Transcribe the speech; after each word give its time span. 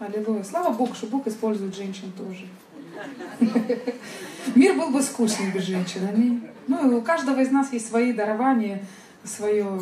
Аллилуйя. 0.00 0.42
Слава 0.44 0.72
Богу, 0.72 0.94
что 0.94 1.06
Бог 1.08 1.26
использует 1.26 1.76
женщин 1.76 2.10
тоже. 2.12 2.46
Мир 4.54 4.74
был 4.74 4.88
бы 4.88 5.02
скучный 5.02 5.52
без 5.52 5.64
женщин. 5.64 6.42
Ну, 6.66 6.96
у 6.96 7.02
каждого 7.02 7.38
из 7.38 7.50
нас 7.50 7.70
есть 7.74 7.86
свои 7.86 8.14
дарования, 8.14 8.82
свое, 9.24 9.78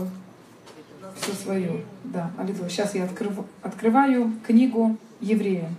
все 1.21 1.33
свое. 1.33 1.85
Да, 2.03 2.33
аллилуйя. 2.37 2.69
Сейчас 2.69 2.96
я 2.96 3.04
открыв, 3.04 3.33
открываю 3.62 4.33
книгу 4.45 4.96
Еврея. 5.21 5.71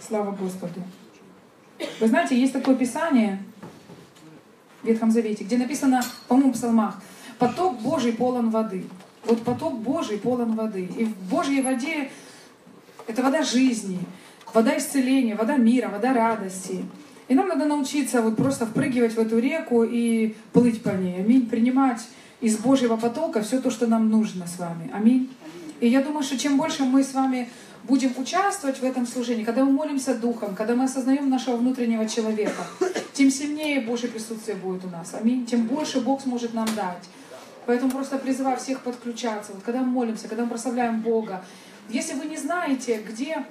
Слава 0.00 0.32
Господу. 0.32 0.82
Вы 2.00 2.08
знаете, 2.08 2.36
есть 2.36 2.52
такое 2.52 2.74
писание 2.74 3.40
в 4.82 4.86
Ветхом 4.88 5.12
Завете, 5.12 5.44
где 5.44 5.56
написано, 5.56 6.02
по-моему, 6.26 6.50
в 6.50 6.54
псалмах, 6.54 7.00
поток 7.38 7.80
Божий 7.80 8.14
полон 8.14 8.50
воды. 8.50 8.84
Вот 9.24 9.42
поток 9.42 9.78
Божий 9.78 10.18
полон 10.18 10.54
воды. 10.54 10.88
И 10.96 11.04
в 11.04 11.16
Божьей 11.30 11.62
воде 11.62 12.10
это 13.06 13.22
вода 13.22 13.42
жизни, 13.42 13.98
вода 14.52 14.76
исцеления, 14.76 15.34
вода 15.34 15.56
мира, 15.56 15.88
вода 15.88 16.12
радости. 16.12 16.84
И 17.28 17.34
нам 17.34 17.48
надо 17.48 17.64
научиться 17.64 18.22
вот 18.22 18.36
просто 18.36 18.66
впрыгивать 18.66 19.14
в 19.14 19.18
эту 19.18 19.38
реку 19.38 19.84
и 19.84 20.34
плыть 20.52 20.82
по 20.82 20.90
ней. 20.90 21.20
Аминь. 21.20 21.46
Принимать 21.48 22.00
из 22.40 22.56
Божьего 22.58 22.96
потока 22.96 23.42
все 23.42 23.60
то, 23.60 23.70
что 23.70 23.86
нам 23.86 24.10
нужно 24.10 24.46
с 24.46 24.58
вами. 24.58 24.90
Аминь. 24.92 25.30
И 25.80 25.86
я 25.86 26.02
думаю, 26.02 26.22
что 26.22 26.38
чем 26.38 26.56
больше 26.56 26.82
мы 26.84 27.04
с 27.04 27.14
вами 27.14 27.48
будем 27.84 28.12
участвовать 28.16 28.80
в 28.80 28.84
этом 28.84 29.06
служении, 29.06 29.44
когда 29.44 29.64
мы 29.64 29.72
молимся 29.72 30.14
Духом, 30.14 30.54
когда 30.54 30.74
мы 30.74 30.84
осознаем 30.84 31.30
нашего 31.30 31.56
внутреннего 31.56 32.06
человека, 32.08 32.66
тем 33.12 33.30
сильнее 33.30 33.80
Божье 33.80 34.08
присутствие 34.08 34.56
будет 34.56 34.84
у 34.84 34.88
нас. 34.88 35.14
Аминь. 35.14 35.46
Тем 35.46 35.66
больше 35.66 36.00
Бог 36.00 36.22
сможет 36.22 36.54
нам 36.54 36.66
дать. 36.74 37.04
Поэтому 37.70 37.92
просто 37.92 38.18
призываю 38.18 38.56
всех 38.56 38.80
подключаться. 38.80 39.52
Вот 39.52 39.62
когда 39.62 39.78
мы 39.78 39.86
молимся, 39.86 40.26
когда 40.26 40.42
мы 40.42 40.50
прославляем 40.50 41.02
Бога, 41.02 41.44
если 41.88 42.14
вы 42.14 42.24
не 42.24 42.36
знаете, 42.36 43.00
где, 43.08 43.44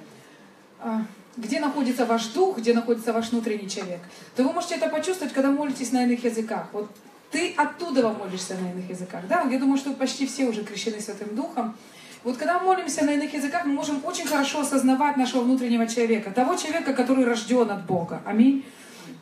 а, 0.78 1.06
где 1.38 1.58
находится 1.58 2.04
ваш 2.04 2.26
дух, 2.26 2.58
где 2.58 2.74
находится 2.74 3.14
ваш 3.14 3.30
внутренний 3.30 3.66
человек, 3.66 4.00
то 4.36 4.42
вы 4.44 4.52
можете 4.52 4.74
это 4.74 4.90
почувствовать, 4.90 5.32
когда 5.32 5.50
молитесь 5.50 5.92
на 5.92 6.04
иных 6.04 6.22
языках. 6.22 6.66
Вот 6.74 6.90
ты 7.30 7.54
оттуда 7.56 8.10
молишься 8.10 8.58
на 8.58 8.70
иных 8.72 8.90
языках. 8.90 9.22
Да? 9.26 9.40
Я 9.50 9.58
думаю, 9.58 9.78
что 9.78 9.94
почти 9.94 10.26
все 10.26 10.44
уже 10.44 10.64
крещены 10.64 11.00
Святым 11.00 11.34
Духом. 11.34 11.74
Вот 12.22 12.36
когда 12.36 12.58
мы 12.58 12.66
молимся 12.66 13.06
на 13.06 13.12
иных 13.12 13.32
языках, 13.32 13.64
мы 13.64 13.72
можем 13.72 14.04
очень 14.04 14.26
хорошо 14.26 14.60
осознавать 14.60 15.16
нашего 15.16 15.40
внутреннего 15.44 15.86
человека, 15.86 16.30
того 16.30 16.56
человека, 16.56 16.92
который 16.92 17.24
рожден 17.24 17.70
от 17.70 17.86
Бога. 17.86 18.20
Аминь. 18.26 18.66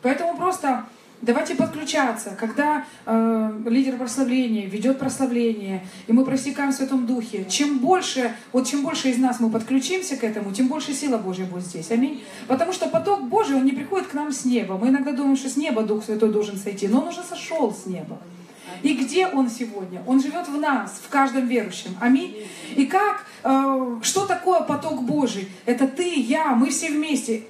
Поэтому 0.01 0.35
просто 0.35 0.83
Давайте 1.21 1.55
подключаться, 1.55 2.37
когда 2.39 2.85
э, 3.05 3.51
лидер 3.65 3.97
прославления 3.97 4.67
ведет 4.67 4.99
прославление, 4.99 5.85
и 6.07 6.13
мы 6.13 6.23
просекаем 6.23 6.71
в 6.71 6.75
Святом 6.75 7.05
Духе. 7.05 7.45
Чем 7.49 7.79
больше, 7.79 8.33
вот 8.53 8.67
чем 8.67 8.83
больше 8.83 9.09
из 9.09 9.17
нас 9.17 9.41
мы 9.41 9.49
подключимся 9.49 10.15
к 10.15 10.23
этому, 10.23 10.53
тем 10.53 10.69
больше 10.69 10.93
сила 10.93 11.17
Божья 11.17 11.43
будет 11.43 11.65
здесь. 11.65 11.91
Аминь. 11.91 12.23
Потому 12.47 12.71
что 12.71 12.87
поток 12.87 13.27
Божий, 13.27 13.57
он 13.57 13.65
не 13.65 13.73
приходит 13.73 14.07
к 14.07 14.13
нам 14.13 14.31
с 14.31 14.45
неба. 14.45 14.77
Мы 14.77 14.89
иногда 14.89 15.11
думаем, 15.11 15.35
что 15.35 15.49
с 15.49 15.57
неба 15.57 15.83
Дух 15.83 16.05
Святой 16.05 16.31
должен 16.31 16.57
сойти, 16.57 16.87
но 16.87 17.01
он 17.01 17.09
уже 17.09 17.21
сошел 17.23 17.73
с 17.73 17.85
неба. 17.85 18.17
И 18.81 18.93
где 18.93 19.27
Он 19.27 19.49
сегодня? 19.49 20.01
Он 20.07 20.21
живет 20.21 20.47
в 20.47 20.57
нас, 20.57 21.01
в 21.03 21.09
каждом 21.09 21.47
верующем. 21.47 21.97
Аминь. 21.99 22.47
И 22.77 22.85
как, 22.85 23.25
э, 23.43 23.99
что 24.03 24.25
такое 24.25 24.61
поток 24.61 25.03
Божий? 25.03 25.49
Это 25.65 25.85
ты, 25.85 26.13
я, 26.15 26.55
мы 26.55 26.69
все 26.69 26.89
вместе 26.89 27.43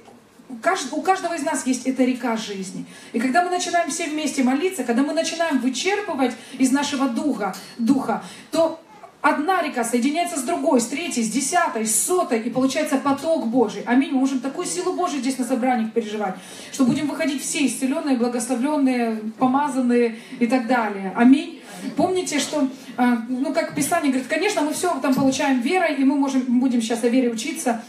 у 0.92 1.02
каждого 1.02 1.34
из 1.34 1.42
нас 1.42 1.66
есть 1.66 1.86
эта 1.86 2.04
река 2.04 2.36
жизни. 2.36 2.86
И 3.12 3.20
когда 3.20 3.44
мы 3.44 3.50
начинаем 3.50 3.90
все 3.90 4.06
вместе 4.06 4.42
молиться, 4.42 4.84
когда 4.84 5.02
мы 5.02 5.12
начинаем 5.12 5.58
вычерпывать 5.58 6.34
из 6.58 6.70
нашего 6.72 7.08
духа, 7.08 7.54
духа 7.78 8.22
то 8.50 8.80
одна 9.22 9.62
река 9.62 9.84
соединяется 9.84 10.38
с 10.38 10.42
другой, 10.42 10.80
с 10.80 10.86
третьей, 10.86 11.22
с 11.22 11.30
десятой, 11.30 11.86
с 11.86 11.94
сотой, 11.94 12.40
и 12.40 12.50
получается 12.50 12.96
поток 12.96 13.46
Божий. 13.46 13.82
Аминь. 13.86 14.10
Мы 14.12 14.20
можем 14.20 14.40
такую 14.40 14.66
силу 14.66 14.94
Божию 14.94 15.20
здесь 15.20 15.38
на 15.38 15.44
собраниях 15.44 15.92
переживать, 15.92 16.36
что 16.72 16.84
будем 16.84 17.06
выходить 17.06 17.42
все 17.42 17.66
исцеленные, 17.66 18.16
благословленные, 18.16 19.16
помазанные 19.38 20.16
и 20.38 20.46
так 20.46 20.66
далее. 20.66 21.12
Аминь. 21.16 21.60
Помните, 21.96 22.38
что, 22.38 22.68
а, 22.96 23.22
ну, 23.28 23.54
как 23.54 23.74
Писание 23.74 24.10
говорит, 24.10 24.28
конечно, 24.28 24.60
мы 24.62 24.72
все 24.72 24.94
там 25.00 25.14
получаем 25.14 25.60
верой, 25.60 25.94
и 25.94 26.04
мы 26.04 26.16
можем, 26.16 26.60
будем 26.60 26.82
сейчас 26.82 27.04
о 27.04 27.08
вере 27.08 27.30
учиться, 27.30 27.82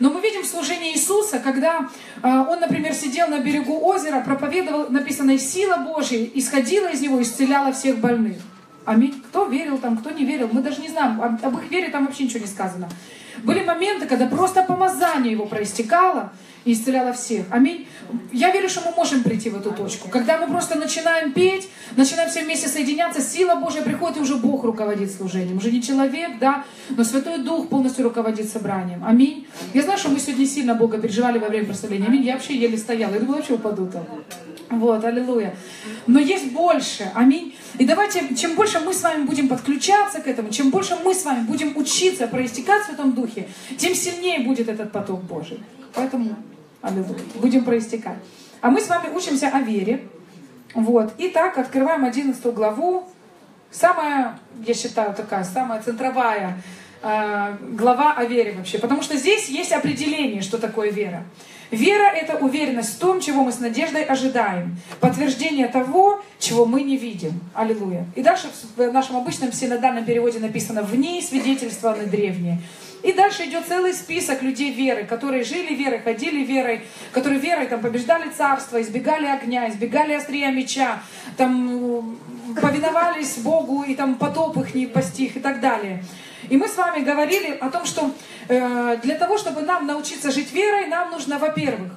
но 0.00 0.10
мы 0.10 0.20
видим 0.20 0.44
служение 0.44 0.92
Иисуса, 0.94 1.38
когда 1.38 1.88
э, 2.22 2.28
он, 2.28 2.60
например, 2.60 2.92
сидел 2.94 3.28
на 3.28 3.38
берегу 3.38 3.78
озера, 3.84 4.20
проповедовал, 4.20 4.88
написано, 4.90 5.38
сила 5.38 5.76
Божья 5.76 6.28
исходила 6.34 6.88
из 6.88 7.00
него, 7.00 7.20
исцеляла 7.22 7.72
всех 7.72 7.98
больных. 7.98 8.38
Аминь. 8.84 9.22
Кто 9.28 9.46
верил 9.46 9.78
там, 9.78 9.98
кто 9.98 10.10
не 10.10 10.24
верил, 10.24 10.48
мы 10.52 10.62
даже 10.62 10.80
не 10.80 10.88
знаем. 10.88 11.20
Об, 11.20 11.58
их 11.58 11.70
вере 11.70 11.88
там 11.88 12.06
вообще 12.06 12.24
ничего 12.24 12.40
не 12.40 12.46
сказано. 12.46 12.88
Были 13.42 13.64
моменты, 13.64 14.06
когда 14.06 14.26
просто 14.26 14.62
помазание 14.62 15.32
его 15.32 15.46
проистекало, 15.46 16.32
и 16.66 16.72
исцеляла 16.72 17.12
всех. 17.12 17.46
Аминь. 17.50 17.86
Я 18.32 18.50
верю, 18.50 18.68
что 18.68 18.80
мы 18.80 18.90
можем 18.94 19.22
прийти 19.22 19.50
в 19.50 19.56
эту 19.56 19.70
точку. 19.70 20.08
Когда 20.08 20.36
мы 20.36 20.48
просто 20.48 20.76
начинаем 20.76 21.32
петь, 21.32 21.68
начинаем 21.94 22.28
все 22.28 22.42
вместе 22.42 22.68
соединяться, 22.68 23.20
сила 23.20 23.56
Божья 23.56 23.82
приходит, 23.82 24.16
и 24.16 24.20
уже 24.20 24.36
Бог 24.36 24.64
руководит 24.64 25.12
служением. 25.12 25.58
Уже 25.58 25.70
не 25.70 25.82
человек, 25.82 26.38
да, 26.40 26.64
но 26.90 27.04
Святой 27.04 27.38
Дух 27.38 27.68
полностью 27.68 28.04
руководит 28.04 28.48
собранием. 28.48 29.04
Аминь. 29.04 29.46
Я 29.74 29.82
знаю, 29.82 29.98
что 29.98 30.08
мы 30.08 30.18
сегодня 30.18 30.46
сильно 30.46 30.74
Бога 30.74 30.98
переживали 30.98 31.38
во 31.38 31.48
время 31.48 31.66
прославления. 31.66 32.06
Аминь. 32.08 32.24
Я 32.24 32.34
вообще 32.34 32.56
еле 32.56 32.76
стояла. 32.76 33.14
Я 33.14 33.20
думала, 33.20 33.36
вообще 33.36 33.54
упаду 33.54 33.86
там. 33.86 34.04
Вот, 34.68 35.04
аллилуйя. 35.04 35.54
Но 36.06 36.18
есть 36.18 36.50
больше. 36.52 37.10
Аминь. 37.14 37.54
И 37.78 37.84
давайте, 37.84 38.34
чем 38.34 38.56
больше 38.56 38.80
мы 38.80 38.92
с 38.92 39.02
вами 39.02 39.24
будем 39.24 39.48
подключаться 39.48 40.20
к 40.20 40.26
этому, 40.26 40.50
чем 40.50 40.70
больше 40.70 40.96
мы 41.04 41.14
с 41.14 41.24
вами 41.24 41.46
будем 41.46 41.76
учиться 41.76 42.26
проистекать 42.26 42.84
в 42.86 42.92
этом 42.92 43.12
духе, 43.12 43.46
тем 43.76 43.94
сильнее 43.94 44.40
будет 44.40 44.68
этот 44.68 44.90
поток 44.90 45.22
Божий. 45.22 45.60
Поэтому 45.94 46.36
Аллилуйя. 46.86 47.18
Будем 47.40 47.64
проистекать. 47.64 48.18
А 48.60 48.70
мы 48.70 48.80
с 48.80 48.88
вами 48.88 49.12
учимся 49.14 49.48
о 49.48 49.60
вере. 49.60 50.06
Вот. 50.74 51.12
Итак, 51.18 51.58
открываем 51.58 52.04
11 52.04 52.44
главу. 52.54 53.04
Самая, 53.70 54.38
я 54.64 54.74
считаю, 54.74 55.14
такая, 55.14 55.44
самая 55.44 55.82
центровая 55.82 56.62
э, 57.02 57.56
глава 57.72 58.14
о 58.14 58.24
вере 58.24 58.52
вообще. 58.52 58.78
Потому 58.78 59.02
что 59.02 59.16
здесь 59.16 59.48
есть 59.48 59.72
определение, 59.72 60.42
что 60.42 60.58
такое 60.58 60.90
вера. 60.90 61.24
Вера— 61.70 62.08
это 62.14 62.36
уверенность 62.38 62.96
в 62.96 62.98
том, 62.98 63.20
чего 63.20 63.42
мы 63.42 63.50
с 63.50 63.58
надеждой 63.58 64.04
ожидаем. 64.04 64.76
Подтверждение 65.00 65.66
того, 65.66 66.22
чего 66.38 66.64
мы 66.64 66.82
не 66.82 66.96
видим. 66.96 67.40
Аллилуйя. 67.54 68.06
И 68.14 68.22
дальше 68.22 68.48
в 68.76 68.92
нашем 68.92 69.16
обычном 69.16 69.52
синодальном 69.52 70.04
переводе 70.04 70.38
написано 70.38 70.82
«в 70.82 70.96
ней 70.96 71.22
свидетельствованы 71.22 72.06
древние». 72.06 72.60
И 73.06 73.12
дальше 73.12 73.44
идет 73.44 73.66
целый 73.68 73.94
список 73.94 74.42
людей 74.42 74.72
веры, 74.72 75.04
которые 75.04 75.44
жили 75.44 75.72
верой, 75.74 76.00
ходили 76.00 76.42
верой, 76.42 76.84
которые 77.12 77.38
верой 77.38 77.68
там, 77.68 77.80
побеждали 77.80 78.30
царство, 78.30 78.82
избегали 78.82 79.26
огня, 79.26 79.70
избегали 79.70 80.12
острия 80.14 80.50
меча, 80.50 80.98
там, 81.36 82.18
повиновались 82.60 83.38
Богу, 83.38 83.84
и 83.84 83.94
там 83.94 84.16
потоп 84.16 84.56
их 84.56 84.74
не 84.74 84.88
постиг 84.88 85.36
и 85.36 85.38
так 85.38 85.60
далее. 85.60 86.02
И 86.50 86.56
мы 86.56 86.66
с 86.66 86.76
вами 86.76 87.04
говорили 87.04 87.56
о 87.60 87.70
том, 87.70 87.86
что 87.86 88.10
э, 88.48 88.96
для 89.04 89.14
того, 89.14 89.38
чтобы 89.38 89.60
нам 89.62 89.86
научиться 89.86 90.32
жить 90.32 90.52
верой, 90.52 90.88
нам 90.88 91.12
нужно, 91.12 91.38
во-первых, 91.38 91.92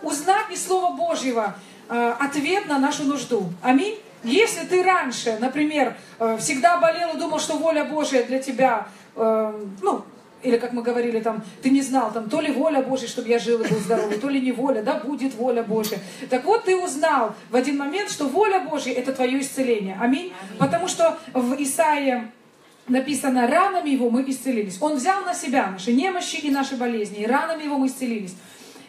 узнать 0.00 0.50
из 0.50 0.66
Слова 0.66 0.96
Божьего 0.96 1.56
э, 1.90 2.14
ответ 2.20 2.66
на 2.68 2.78
нашу 2.78 3.04
нужду. 3.04 3.52
Аминь. 3.60 3.98
Если 4.24 4.64
ты 4.64 4.82
раньше, 4.82 5.36
например, 5.40 5.94
э, 6.18 6.38
всегда 6.40 6.78
болел 6.78 7.16
и 7.16 7.18
думал, 7.18 7.38
что 7.38 7.58
воля 7.58 7.84
Божья 7.84 8.22
для 8.22 8.38
тебя, 8.38 8.88
э, 9.14 9.66
ну, 9.82 10.04
или 10.42 10.56
как 10.56 10.72
мы 10.72 10.82
говорили, 10.82 11.20
там, 11.20 11.42
ты 11.62 11.70
не 11.70 11.82
знал, 11.82 12.12
там, 12.12 12.30
то 12.30 12.40
ли 12.40 12.52
воля 12.52 12.82
Божья, 12.82 13.08
чтобы 13.08 13.28
я 13.28 13.38
жил 13.38 13.60
и 13.60 13.68
был 13.68 13.78
здоровый, 13.78 14.18
то 14.18 14.28
ли 14.28 14.40
не 14.40 14.52
воля, 14.52 14.82
да, 14.82 14.94
будет 14.94 15.34
воля 15.34 15.62
Божья. 15.62 15.98
Так 16.30 16.44
вот, 16.44 16.64
ты 16.64 16.76
узнал 16.76 17.34
в 17.50 17.56
один 17.56 17.76
момент, 17.76 18.10
что 18.10 18.26
воля 18.26 18.60
Божья– 18.60 18.92
это 18.94 19.12
твое 19.12 19.40
исцеление. 19.40 19.96
Аминь. 20.00 20.32
Аминь. 20.40 20.58
Потому 20.58 20.88
что 20.88 21.18
в 21.34 21.54
Исаии 21.60 22.28
написано, 22.86 23.46
ранами 23.46 23.90
его 23.90 24.10
мы 24.10 24.24
исцелились. 24.28 24.78
Он 24.80 24.96
взял 24.96 25.24
на 25.24 25.34
себя 25.34 25.70
наши 25.70 25.92
немощи 25.92 26.36
и 26.36 26.50
наши 26.50 26.76
болезни, 26.76 27.22
и 27.22 27.26
ранами 27.26 27.64
его 27.64 27.78
мы 27.78 27.88
исцелились. 27.88 28.34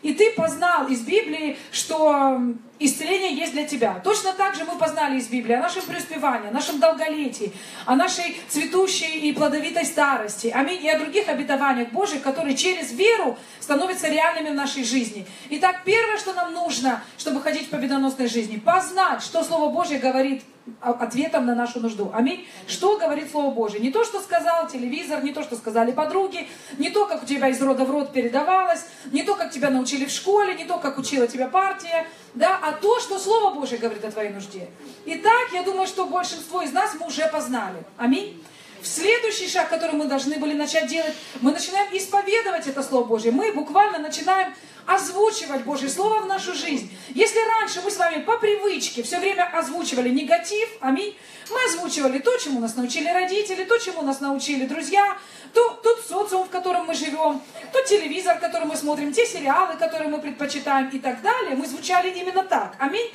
И 0.01 0.13
ты 0.13 0.31
познал 0.31 0.87
из 0.87 1.01
Библии, 1.01 1.57
что 1.71 2.41
исцеление 2.79 3.35
есть 3.35 3.53
для 3.53 3.67
тебя. 3.67 4.01
Точно 4.03 4.33
так 4.33 4.55
же 4.55 4.63
мы 4.63 4.77
познали 4.77 5.19
из 5.19 5.27
Библии 5.27 5.53
о 5.53 5.61
нашем 5.61 5.83
преуспевании, 5.83 6.49
о 6.49 6.51
нашем 6.51 6.79
долголетии, 6.79 7.51
о 7.85 7.95
нашей 7.95 8.41
цветущей 8.47 9.19
и 9.29 9.33
плодовитой 9.33 9.85
старости, 9.85 10.47
аминь, 10.47 10.83
и 10.85 10.89
о 10.89 10.97
других 10.97 11.27
обетованиях 11.27 11.89
Божьих, 11.89 12.21
которые 12.21 12.55
через 12.55 12.91
веру 12.93 13.37
становятся 13.59 14.07
реальными 14.07 14.49
в 14.49 14.55
нашей 14.55 14.83
жизни. 14.83 15.27
Итак, 15.49 15.81
первое, 15.85 16.17
что 16.17 16.33
нам 16.33 16.53
нужно, 16.53 17.03
чтобы 17.17 17.41
ходить 17.41 17.67
в 17.67 17.69
победоносной 17.69 18.27
жизни, 18.27 18.57
познать, 18.57 19.21
что 19.21 19.43
Слово 19.43 19.71
Божье 19.71 19.99
говорит 19.99 20.43
ответом 20.81 21.45
на 21.45 21.55
нашу 21.55 21.79
нужду. 21.79 22.11
Аминь. 22.13 22.47
Что 22.67 22.97
говорит 22.97 23.31
Слово 23.31 23.51
Божье? 23.51 23.79
Не 23.79 23.91
то, 23.91 24.03
что 24.03 24.21
сказал 24.21 24.67
телевизор, 24.67 25.23
не 25.23 25.33
то, 25.33 25.43
что 25.43 25.55
сказали 25.55 25.91
подруги, 25.91 26.47
не 26.77 26.89
то, 26.89 27.05
как 27.05 27.23
у 27.23 27.25
тебя 27.25 27.49
из 27.49 27.61
рода 27.61 27.85
в 27.85 27.91
род 27.91 28.13
передавалось, 28.13 28.85
не 29.11 29.23
то, 29.23 29.35
как 29.35 29.51
тебя 29.51 29.69
научили 29.69 30.05
в 30.05 30.11
школе, 30.11 30.55
не 30.55 30.65
то, 30.65 30.77
как 30.77 30.97
учила 30.97 31.27
тебя 31.27 31.47
партия, 31.47 32.07
да, 32.33 32.59
а 32.61 32.73
то, 32.73 32.99
что 32.99 33.17
Слово 33.19 33.53
Божье 33.53 33.77
говорит 33.77 34.03
о 34.05 34.11
твоей 34.11 34.29
нужде. 34.29 34.69
Итак, 35.05 35.49
я 35.53 35.63
думаю, 35.63 35.87
что 35.87 36.05
большинство 36.05 36.61
из 36.61 36.71
нас 36.71 36.91
мы 36.99 37.07
уже 37.07 37.27
познали. 37.27 37.83
Аминь. 37.97 38.43
в 38.81 38.87
следующий 38.87 39.49
шаг, 39.49 39.69
который 39.69 39.95
мы 39.95 40.05
должны 40.05 40.37
были 40.37 40.53
начать 40.53 40.87
делать, 40.87 41.13
мы 41.41 41.51
начинаем 41.51 41.95
исповедовать 41.95 42.67
это 42.67 42.81
Слово 42.81 43.03
Божье. 43.05 43.31
Мы 43.31 43.51
буквально 43.51 43.99
начинаем 43.99 44.53
озвучивать 44.85 45.63
Божье 45.65 45.89
Слово 45.89 46.21
в 46.21 46.25
нашу 46.27 46.53
жизнь. 46.53 46.91
Если 47.09 47.39
раньше 47.59 47.81
мы 47.83 47.91
с 47.91 47.97
вами 47.97 48.23
по 48.23 48.37
привычке 48.37 49.03
все 49.03 49.19
время 49.19 49.49
озвучивали 49.53 50.09
негатив, 50.09 50.67
аминь, 50.79 51.15
мы 51.49 51.57
озвучивали 51.65 52.19
то, 52.19 52.35
чему 52.37 52.59
нас 52.59 52.75
научили 52.75 53.07
родители, 53.09 53.65
то, 53.65 53.77
чему 53.77 54.01
нас 54.01 54.19
научили 54.19 54.65
друзья, 54.65 55.17
то, 55.53 55.79
тот 55.83 55.99
социум, 56.07 56.18
в 56.49 56.51
котором 56.51 56.87
мы 56.87 56.95
живем, 56.95 57.41
тот 57.71 57.85
телевизор, 57.85 58.39
который 58.39 58.65
мы 58.65 58.75
смотрим, 58.75 59.13
те 59.13 59.25
сериалы, 59.25 59.77
которые 59.77 60.09
мы 60.09 60.19
предпочитаем 60.19 60.89
и 60.89 60.99
так 60.99 61.21
далее, 61.21 61.55
мы 61.55 61.67
звучали 61.67 62.09
именно 62.09 62.43
так. 62.43 62.75
Аминь. 62.79 63.11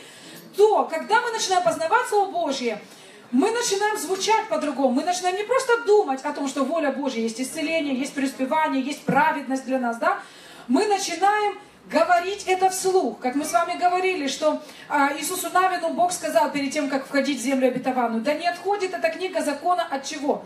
То, 0.57 0.85
когда 0.85 1.21
мы 1.21 1.33
начинаем 1.33 1.65
познавать 1.65 2.07
Слово 2.09 2.31
Божье, 2.31 2.81
мы 3.33 3.51
начинаем 3.51 3.99
звучать 3.99 4.49
по-другому. 4.49 4.91
Мы 4.91 5.05
начинаем 5.05 5.37
не 5.37 5.43
просто 5.43 5.83
думать 5.85 6.21
о 6.23 6.33
том, 6.33 6.47
что 6.47 6.65
воля 6.65 6.93
Божья 6.93 7.21
есть 7.21 7.41
исцеление, 7.41 7.97
есть 7.97 8.15
преуспевание, 8.15 8.81
есть 8.81 9.03
праведность 9.05 9.65
для 9.65 9.81
нас, 9.81 9.97
да? 9.99 10.21
Мы 10.69 10.87
начинаем 10.87 11.59
говорить 11.91 12.45
это 12.47 12.71
вслух. 12.71 13.19
Как 13.19 13.35
мы 13.35 13.45
с 13.45 13.53
вами 13.53 13.77
говорили, 13.77 14.29
что 14.29 14.63
а, 14.89 15.13
Иисусу 15.19 15.51
Навину 15.51 15.91
Бог 15.91 16.13
сказал 16.13 16.53
перед 16.53 16.73
тем, 16.73 16.89
как 16.89 17.07
входить 17.07 17.41
в 17.41 17.43
землю 17.43 17.67
обетованную, 17.67 18.23
да 18.23 18.35
не 18.35 18.47
отходит 18.47 18.95
эта 18.95 19.11
книга 19.11 19.43
закона 19.43 19.85
от 19.91 20.05
чего? 20.05 20.45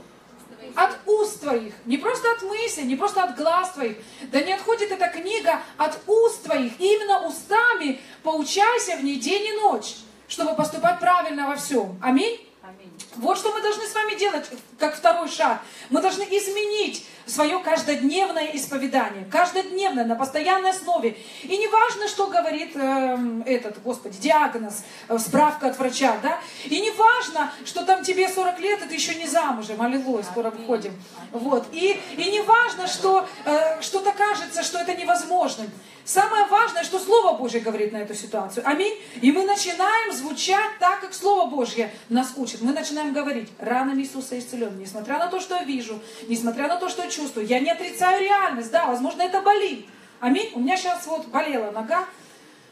От 0.79 0.97
уст 1.07 1.41
твоих, 1.41 1.75
не 1.87 1.99
просто 1.99 2.31
от 2.31 2.43
мысли, 2.43 2.83
не 2.83 2.95
просто 2.95 3.25
от 3.25 3.37
глаз 3.37 3.73
твоих. 3.73 3.97
Да 4.31 4.41
не 4.41 4.53
отходит 4.53 4.93
эта 4.93 5.09
книга 5.09 5.61
от 5.77 5.99
уст 6.07 6.45
твоих. 6.45 6.81
И 6.81 6.95
именно 6.95 7.27
устами 7.27 8.01
поучайся 8.23 8.97
в 8.97 9.03
ней 9.03 9.19
день 9.19 9.45
и 9.47 9.53
ночь, 9.61 9.97
чтобы 10.29 10.55
поступать 10.55 11.01
правильно 11.01 11.49
во 11.49 11.57
всем. 11.57 11.99
Аминь. 12.01 12.48
Вот 13.17 13.39
что 13.39 13.53
мы 13.53 13.61
должны 13.61 13.87
с 13.87 13.95
вами 13.95 14.19
делать, 14.19 14.47
как 14.79 14.97
второй 14.97 15.29
шаг. 15.29 15.61
Мы 15.91 16.01
должны 16.01 16.23
изменить 16.23 17.05
свое 17.27 17.59
каждодневное 17.59 18.51
исповедание, 18.55 19.25
каждодневное, 19.31 20.05
на 20.05 20.15
постоянной 20.15 20.71
основе. 20.71 21.17
И 21.43 21.57
не 21.57 21.67
важно, 21.69 22.09
что 22.09 22.27
говорит 22.29 22.73
э, 22.75 23.43
этот, 23.47 23.83
господи, 23.83 24.19
диагноз, 24.19 24.85
э, 25.09 25.19
справка 25.19 25.69
от 25.69 25.79
врача, 25.79 26.17
да, 26.23 26.39
и 26.65 26.81
не 26.81 26.91
важно, 26.93 27.53
что 27.65 27.85
там 27.85 28.03
тебе 28.03 28.29
40 28.29 28.59
лет, 28.61 28.83
и 28.83 28.89
ты 28.89 28.95
еще 28.95 29.15
не 29.15 29.27
замужем, 29.27 29.83
аллилуйя, 29.83 30.23
скоро 30.23 30.51
выходим. 30.51 30.93
Вот. 31.33 31.67
И, 31.73 32.01
и 32.17 32.31
не 32.31 32.41
важно, 32.43 32.87
что 32.87 33.27
э, 33.45 33.81
что-то 33.83 34.13
кажется, 34.13 34.63
что 34.63 34.79
это 34.79 34.95
невозможно. 34.95 35.65
Самое 36.09 36.47
важное, 36.47 36.85
что 36.85 36.99
Слово 36.99 37.37
Божье 37.37 37.61
говорит 37.61 37.93
на 37.93 37.99
эту 37.99 38.15
ситуацию. 38.15 38.67
Аминь. 38.67 38.99
И 39.21 39.31
мы 39.31 39.45
начинаем 39.45 40.11
звучать 40.11 40.79
так, 40.81 41.03
как 41.03 41.13
Слово 41.13 41.51
Божье 41.51 41.93
нас 42.09 42.33
учит. 42.37 42.63
Мы 42.63 42.73
начинаем 42.73 43.13
говорить, 43.13 43.51
ранами 43.59 44.01
Иисуса 44.01 44.39
исцелен. 44.39 44.79
Несмотря 44.79 45.19
на 45.19 45.27
то, 45.27 45.39
что 45.39 45.57
я 45.57 45.65
вижу, 45.65 46.01
несмотря 46.27 46.67
на 46.67 46.77
то, 46.77 46.89
что 46.89 47.03
я 47.03 47.11
чувствую, 47.11 47.47
я 47.47 47.61
не 47.61 47.71
отрицаю 47.71 48.23
реальность. 48.23 48.71
Да, 48.71 48.87
возможно, 48.87 49.21
это 49.21 49.43
болит. 49.43 49.87
Аминь. 50.19 50.51
У 50.55 50.61
меня 50.61 50.79
сейчас 50.79 51.07
вот 51.07 51.27
болела 51.27 51.73
нога, 51.73 52.07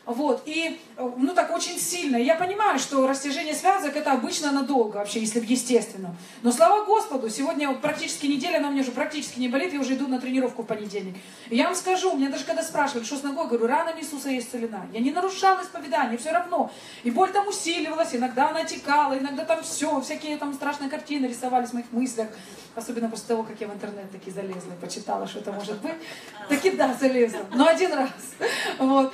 вот, 0.06 0.42
и, 0.46 0.80
ну, 0.96 1.34
так 1.34 1.52
очень 1.52 1.78
сильно. 1.80 2.16
Я 2.16 2.36
понимаю, 2.36 2.78
что 2.78 3.06
растяжение 3.08 3.54
связок 3.54 3.96
это 3.96 4.12
обычно 4.12 4.52
надолго, 4.52 4.98
вообще, 4.98 5.18
если 5.18 5.44
естественно. 5.44 6.14
Но 6.42 6.52
слава 6.52 6.84
Господу, 6.84 7.28
сегодня 7.28 7.74
практически 7.74 8.26
неделя, 8.26 8.58
она 8.58 8.68
у 8.68 8.70
меня 8.70 8.82
уже 8.82 8.92
практически 8.92 9.40
не 9.40 9.48
болит, 9.48 9.72
я 9.72 9.80
уже 9.80 9.94
иду 9.94 10.06
на 10.06 10.20
тренировку 10.20 10.62
в 10.62 10.66
понедельник. 10.66 11.16
И 11.50 11.56
я 11.56 11.64
вам 11.64 11.74
скажу, 11.74 12.12
мне 12.12 12.28
даже 12.28 12.44
когда 12.44 12.62
спрашивали, 12.62 13.04
что 13.04 13.16
с 13.16 13.24
ногой, 13.24 13.48
говорю, 13.48 13.66
ранами 13.66 14.00
Иисуса 14.00 14.30
есть 14.30 14.50
целина. 14.50 14.86
Я 14.92 15.00
не 15.00 15.10
нарушала 15.10 15.60
исповедание, 15.62 16.18
все 16.18 16.30
равно. 16.30 16.70
И 17.02 17.10
боль 17.10 17.32
там 17.32 17.48
усиливалась, 17.48 18.14
иногда 18.14 18.50
она 18.50 18.64
текала, 18.64 19.18
иногда 19.18 19.44
там 19.44 19.64
все, 19.64 20.00
всякие 20.00 20.36
там 20.36 20.54
страшные 20.54 20.88
картины 20.88 21.26
рисовались 21.26 21.70
в 21.70 21.72
моих 21.72 21.90
мыслях. 21.90 22.28
Особенно 22.76 23.08
после 23.08 23.26
того, 23.28 23.42
как 23.42 23.60
я 23.60 23.66
в 23.66 23.74
интернет 23.74 24.08
таки 24.12 24.30
залезла 24.30 24.72
и 24.72 24.80
почитала, 24.80 25.26
что 25.26 25.40
это 25.40 25.50
может 25.50 25.80
быть. 25.80 25.94
Таки 26.48 26.70
да, 26.70 26.94
залезла. 26.94 27.40
Но 27.54 27.66
один 27.66 27.92
раз. 27.92 28.10
Вот. 28.78 29.12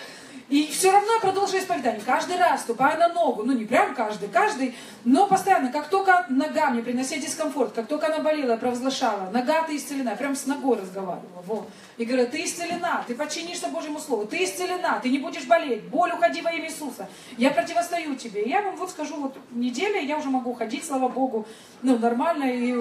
И 0.52 0.66
все 0.66 0.92
равно 0.92 1.14
я 1.14 1.20
продолжаю 1.20 1.62
исповедание. 1.62 2.02
Каждый 2.04 2.36
раз 2.36 2.60
ступая 2.60 2.98
на 2.98 3.08
ногу, 3.08 3.42
ну 3.42 3.54
не 3.54 3.64
прям 3.64 3.94
каждый, 3.94 4.28
каждый, 4.28 4.74
но 5.02 5.26
постоянно, 5.26 5.72
как 5.72 5.88
только 5.88 6.26
нога 6.28 6.68
мне 6.68 6.82
приносила 6.82 7.22
дискомфорт, 7.22 7.72
как 7.72 7.86
только 7.86 8.08
она 8.08 8.18
болела, 8.18 8.50
я 8.50 8.56
провозглашала, 8.58 9.30
нога 9.30 9.62
ты 9.62 9.78
исцелена, 9.78 10.14
прям 10.14 10.36
с 10.36 10.44
ногой 10.44 10.78
разговаривала. 10.78 11.42
Вот. 11.46 11.70
И 11.96 12.04
говорю, 12.04 12.26
ты 12.26 12.44
исцелена, 12.44 13.02
ты 13.06 13.14
подчинишься 13.14 13.68
Божьему 13.68 13.98
Слову, 13.98 14.26
ты 14.26 14.44
исцелена, 14.44 15.00
ты 15.02 15.08
не 15.08 15.16
будешь 15.18 15.46
болеть, 15.46 15.84
боль 15.84 16.12
уходи 16.12 16.42
во 16.42 16.52
имя 16.52 16.66
Иисуса, 16.66 17.08
я 17.38 17.50
противостою 17.50 18.14
тебе. 18.16 18.42
И 18.42 18.50
я 18.50 18.60
вам 18.60 18.76
вот 18.76 18.90
скажу, 18.90 19.16
вот 19.16 19.38
неделя, 19.52 20.02
я 20.02 20.18
уже 20.18 20.28
могу 20.28 20.52
ходить, 20.52 20.84
слава 20.84 21.08
Богу, 21.08 21.46
ну 21.80 21.98
нормально, 21.98 22.44
и 22.44 22.74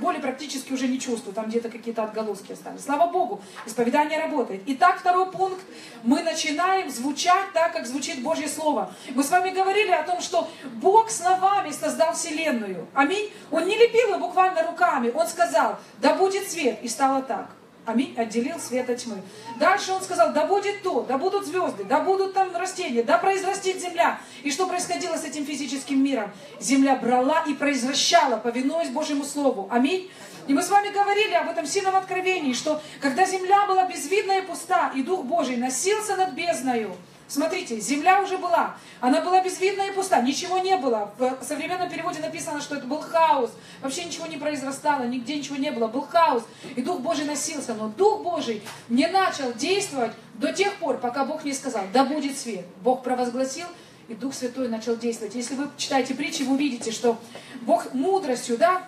боли 0.00 0.20
практически 0.20 0.72
уже 0.72 0.86
не 0.86 1.00
чувствую, 1.00 1.34
там 1.34 1.46
где-то 1.46 1.68
какие-то 1.68 2.04
отголоски 2.04 2.52
остались. 2.52 2.84
Слава 2.84 3.10
Богу, 3.10 3.40
исповедание 3.66 4.20
работает. 4.20 4.62
Итак, 4.66 5.00
второй 5.00 5.32
пункт, 5.32 5.60
мы 6.04 6.22
начинаем 6.22 6.75
начинаем 6.76 6.90
звучать 6.90 7.52
так, 7.52 7.72
как 7.72 7.86
звучит 7.86 8.22
Божье 8.22 8.48
Слово. 8.48 8.92
Мы 9.14 9.22
с 9.22 9.30
вами 9.30 9.50
говорили 9.50 9.90
о 9.90 10.02
том, 10.02 10.20
что 10.20 10.48
Бог 10.74 11.10
словами 11.10 11.70
создал 11.70 12.12
Вселенную. 12.14 12.86
Аминь. 12.94 13.30
Он 13.50 13.66
не 13.66 13.76
лепил 13.76 14.12
ее 14.12 14.18
буквально 14.18 14.66
руками. 14.66 15.10
Он 15.14 15.26
сказал, 15.26 15.78
да 15.98 16.14
будет 16.14 16.48
свет. 16.48 16.78
И 16.82 16.88
стало 16.88 17.22
так. 17.22 17.48
Аминь. 17.86 18.14
Отделил 18.16 18.58
свет 18.58 18.90
от 18.90 18.98
тьмы. 18.98 19.22
Дальше 19.60 19.92
он 19.92 20.02
сказал, 20.02 20.32
да 20.32 20.44
будет 20.44 20.82
то, 20.82 21.02
да 21.02 21.16
будут 21.18 21.46
звезды, 21.46 21.84
да 21.84 22.00
будут 22.00 22.34
там 22.34 22.54
растения, 22.56 23.04
да 23.04 23.16
произрастет 23.16 23.80
земля. 23.80 24.18
И 24.42 24.50
что 24.50 24.66
происходило 24.66 25.16
с 25.16 25.24
этим 25.24 25.46
физическим 25.46 26.02
миром? 26.02 26.32
Земля 26.58 26.96
брала 26.96 27.44
и 27.46 27.54
произвращала, 27.54 28.38
повинуясь 28.38 28.90
Божьему 28.90 29.24
Слову. 29.24 29.68
Аминь. 29.70 30.10
И 30.48 30.52
мы 30.52 30.62
с 30.62 30.68
вами 30.68 30.88
говорили 30.88 31.34
об 31.34 31.48
этом 31.48 31.64
сильном 31.64 31.94
откровении, 31.94 32.52
что 32.52 32.82
когда 33.00 33.24
земля 33.24 33.66
была 33.66 33.86
безвидна 33.86 34.38
и 34.38 34.42
пуста, 34.42 34.92
и 34.94 35.02
Дух 35.02 35.24
Божий 35.24 35.56
носился 35.56 36.16
над 36.16 36.32
бездною, 36.32 36.96
Смотрите, 37.28 37.80
земля 37.80 38.22
уже 38.22 38.38
была. 38.38 38.76
Она 39.00 39.20
была 39.20 39.42
безвидна 39.42 39.82
и 39.82 39.92
пуста. 39.92 40.20
Ничего 40.20 40.58
не 40.58 40.76
было. 40.76 41.12
В 41.18 41.44
современном 41.44 41.88
переводе 41.88 42.20
написано, 42.20 42.60
что 42.60 42.76
это 42.76 42.86
был 42.86 43.00
хаос. 43.00 43.50
Вообще 43.82 44.04
ничего 44.04 44.26
не 44.26 44.36
произрастало, 44.36 45.04
нигде 45.04 45.36
ничего 45.36 45.56
не 45.56 45.70
было. 45.70 45.88
Был 45.88 46.02
хаос. 46.02 46.44
И 46.76 46.82
Дух 46.82 47.00
Божий 47.00 47.24
носился. 47.24 47.74
Но 47.74 47.88
Дух 47.88 48.22
Божий 48.22 48.62
не 48.88 49.06
начал 49.08 49.52
действовать 49.52 50.12
до 50.34 50.52
тех 50.52 50.76
пор, 50.76 50.98
пока 50.98 51.24
Бог 51.24 51.44
не 51.44 51.52
сказал, 51.52 51.84
да 51.92 52.04
будет 52.04 52.38
свет. 52.38 52.64
Бог 52.82 53.02
провозгласил, 53.02 53.66
и 54.08 54.14
Дух 54.14 54.34
Святой 54.34 54.68
начал 54.68 54.96
действовать. 54.96 55.34
Если 55.34 55.54
вы 55.54 55.68
читаете 55.76 56.14
притчи, 56.14 56.42
вы 56.42 56.54
увидите, 56.54 56.92
что 56.92 57.18
Бог 57.62 57.92
мудростью, 57.92 58.56
да, 58.58 58.82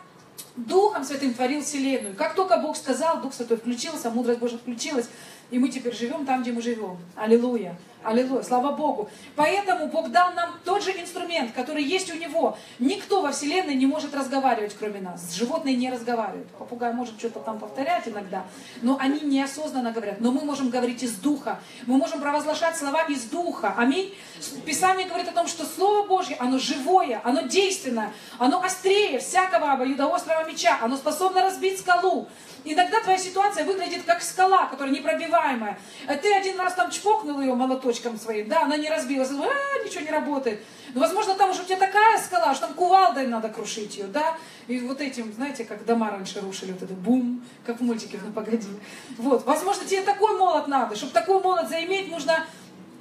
Духом 0.67 1.05
Святым 1.05 1.35
творил 1.35 1.63
Вселенную. 1.63 2.17
Как 2.17 2.35
только 2.35 2.57
Бог 2.57 2.77
сказал, 2.77 3.21
Дух 3.21 3.33
Святой 3.33 3.59
включился, 3.59 4.11
мудрость 4.11 4.41
Божья 4.41 4.59
включилась, 4.59 5.09
и 5.51 5.59
мы 5.59 5.69
теперь 5.69 5.95
живем 5.95 6.27
там, 6.27 6.43
где 6.43 6.53
мы 6.53 6.61
живем. 6.61 6.99
Аллилуйя. 7.15 7.77
Аллилуйя, 8.05 8.43
слава 8.43 8.73
Богу. 8.73 9.11
Поэтому 9.35 9.89
Бог 9.89 10.11
дал 10.11 10.33
нам 10.33 10.55
тот 10.65 10.85
же 10.85 10.93
инструмент, 10.93 11.53
который 11.53 11.83
есть 11.83 12.13
у 12.13 12.17
Него. 12.17 12.57
Никто 12.79 13.23
во 13.23 13.33
Вселенной 13.33 13.75
не 13.75 13.87
может 13.87 14.15
разговаривать, 14.15 14.77
кроме 14.79 15.01
нас. 15.01 15.33
Животные 15.35 15.75
не 15.75 15.91
разговаривают. 15.91 16.49
Попугай 16.51 16.93
может 16.93 17.19
что-то 17.19 17.41
там 17.41 17.59
повторять 17.59 18.07
иногда, 18.07 18.45
но 18.83 18.97
они 19.01 19.21
неосознанно 19.21 19.91
говорят. 19.91 20.21
Но 20.21 20.31
мы 20.31 20.43
можем 20.45 20.71
говорить 20.71 21.03
из 21.03 21.17
Духа. 21.17 21.61
Мы 21.87 21.97
можем 21.97 22.21
провозглашать 22.21 22.77
слова 22.77 23.03
из 23.09 23.25
Духа. 23.25 23.75
Аминь. 23.77 24.15
Писание 24.65 25.09
говорит 25.09 25.29
о 25.29 25.33
том, 25.33 25.49
что 25.49 25.65
Слово 25.65 26.07
Божье, 26.07 26.37
оно 26.39 26.59
живое, 26.59 27.21
оно 27.25 27.43
действенное, 27.43 28.13
оно 28.39 28.63
острее 28.63 29.19
всякого 29.19 29.73
обоюдоострого 29.73 30.48
меча, 30.49 30.79
оно 30.83 30.97
способно 30.97 31.43
разбить 31.43 31.79
скалу. 31.79 32.29
Иногда 32.65 33.01
твоя 33.01 33.19
ситуация 33.19 33.65
выглядит 33.65 34.03
как 34.05 34.23
скала, 34.23 34.67
которая 34.67 34.93
непробиваемая. 34.93 35.79
А 36.07 36.15
ты 36.17 36.35
один 36.35 36.59
раз 36.59 36.75
там 36.75 36.91
чпокнул 36.91 37.41
ее 37.41 37.55
молоточком 37.55 38.19
своим, 38.19 38.49
да, 38.49 38.63
она 38.63 38.77
не 38.77 38.91
разбилась, 38.91 39.31
а, 39.31 39.85
ничего 39.85 40.01
не 40.01 40.11
работает. 40.11 40.61
Но, 40.95 41.01
возможно, 41.01 41.35
там 41.35 41.51
уже 41.51 41.63
у 41.63 41.65
тебя 41.65 41.77
такая 41.77 42.19
скала, 42.19 42.55
что 42.55 42.67
там 42.67 42.75
кувалдой 42.75 43.27
надо 43.27 43.49
крушить 43.49 43.97
ее, 43.97 44.07
да. 44.07 44.37
И 44.67 44.81
вот 44.81 45.01
этим, 45.01 45.33
знаете, 45.33 45.65
как 45.65 45.85
дома 45.85 46.11
раньше 46.11 46.41
рушили, 46.41 46.73
вот 46.73 46.83
это 46.83 46.95
бум, 46.95 47.45
как 47.65 47.79
в 47.79 47.83
мультике 47.83 48.19
«Ну, 48.25 48.33
погоди». 48.33 48.69
Вот, 49.17 49.47
возможно, 49.47 49.87
тебе 49.87 50.03
такой 50.03 50.37
молот 50.37 50.67
надо. 50.67 50.97
Чтобы 50.97 51.13
такой 51.13 51.41
молот 51.41 51.69
заиметь, 51.69 52.11
нужно 52.11 52.47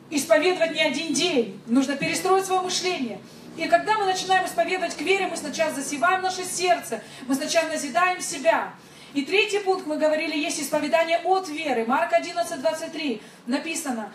исповедовать 0.10 0.74
не 0.74 0.82
один 0.82 1.14
день. 1.14 1.60
Нужно 1.66 1.96
перестроить 1.96 2.46
свое 2.46 2.62
мышление. 2.62 3.20
И 3.58 3.68
когда 3.68 3.98
мы 3.98 4.06
начинаем 4.06 4.46
исповедовать 4.46 4.96
к 4.96 5.02
вере, 5.02 5.28
мы 5.28 5.36
сначала 5.36 5.74
засеваем 5.74 6.22
наше 6.22 6.44
сердце, 6.44 7.02
мы 7.28 7.36
сначала 7.36 7.68
назидаем 7.70 8.22
себя. 8.22 8.74
И 9.14 9.24
третий 9.24 9.60
пункт, 9.60 9.88
мы 9.88 9.98
говорили, 9.98 10.38
есть 10.38 10.62
исповедание 10.62 11.18
от 11.20 11.50
веры. 11.50 11.86
Марк 11.88 12.14
11, 12.14 12.62
23 12.62 13.22
написано, 13.48 14.12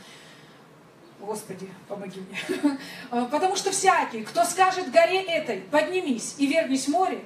Господи, 1.18 1.68
помоги 1.88 2.20
мне. 2.20 2.78
Потому 3.30 3.56
что 3.56 3.70
всякий, 3.70 4.22
кто 4.22 4.44
скажет 4.44 4.90
горе 4.90 5.22
этой, 5.22 5.58
поднимись 5.60 6.34
и 6.38 6.46
вернись 6.46 6.86
в 6.86 6.88
море, 6.88 7.24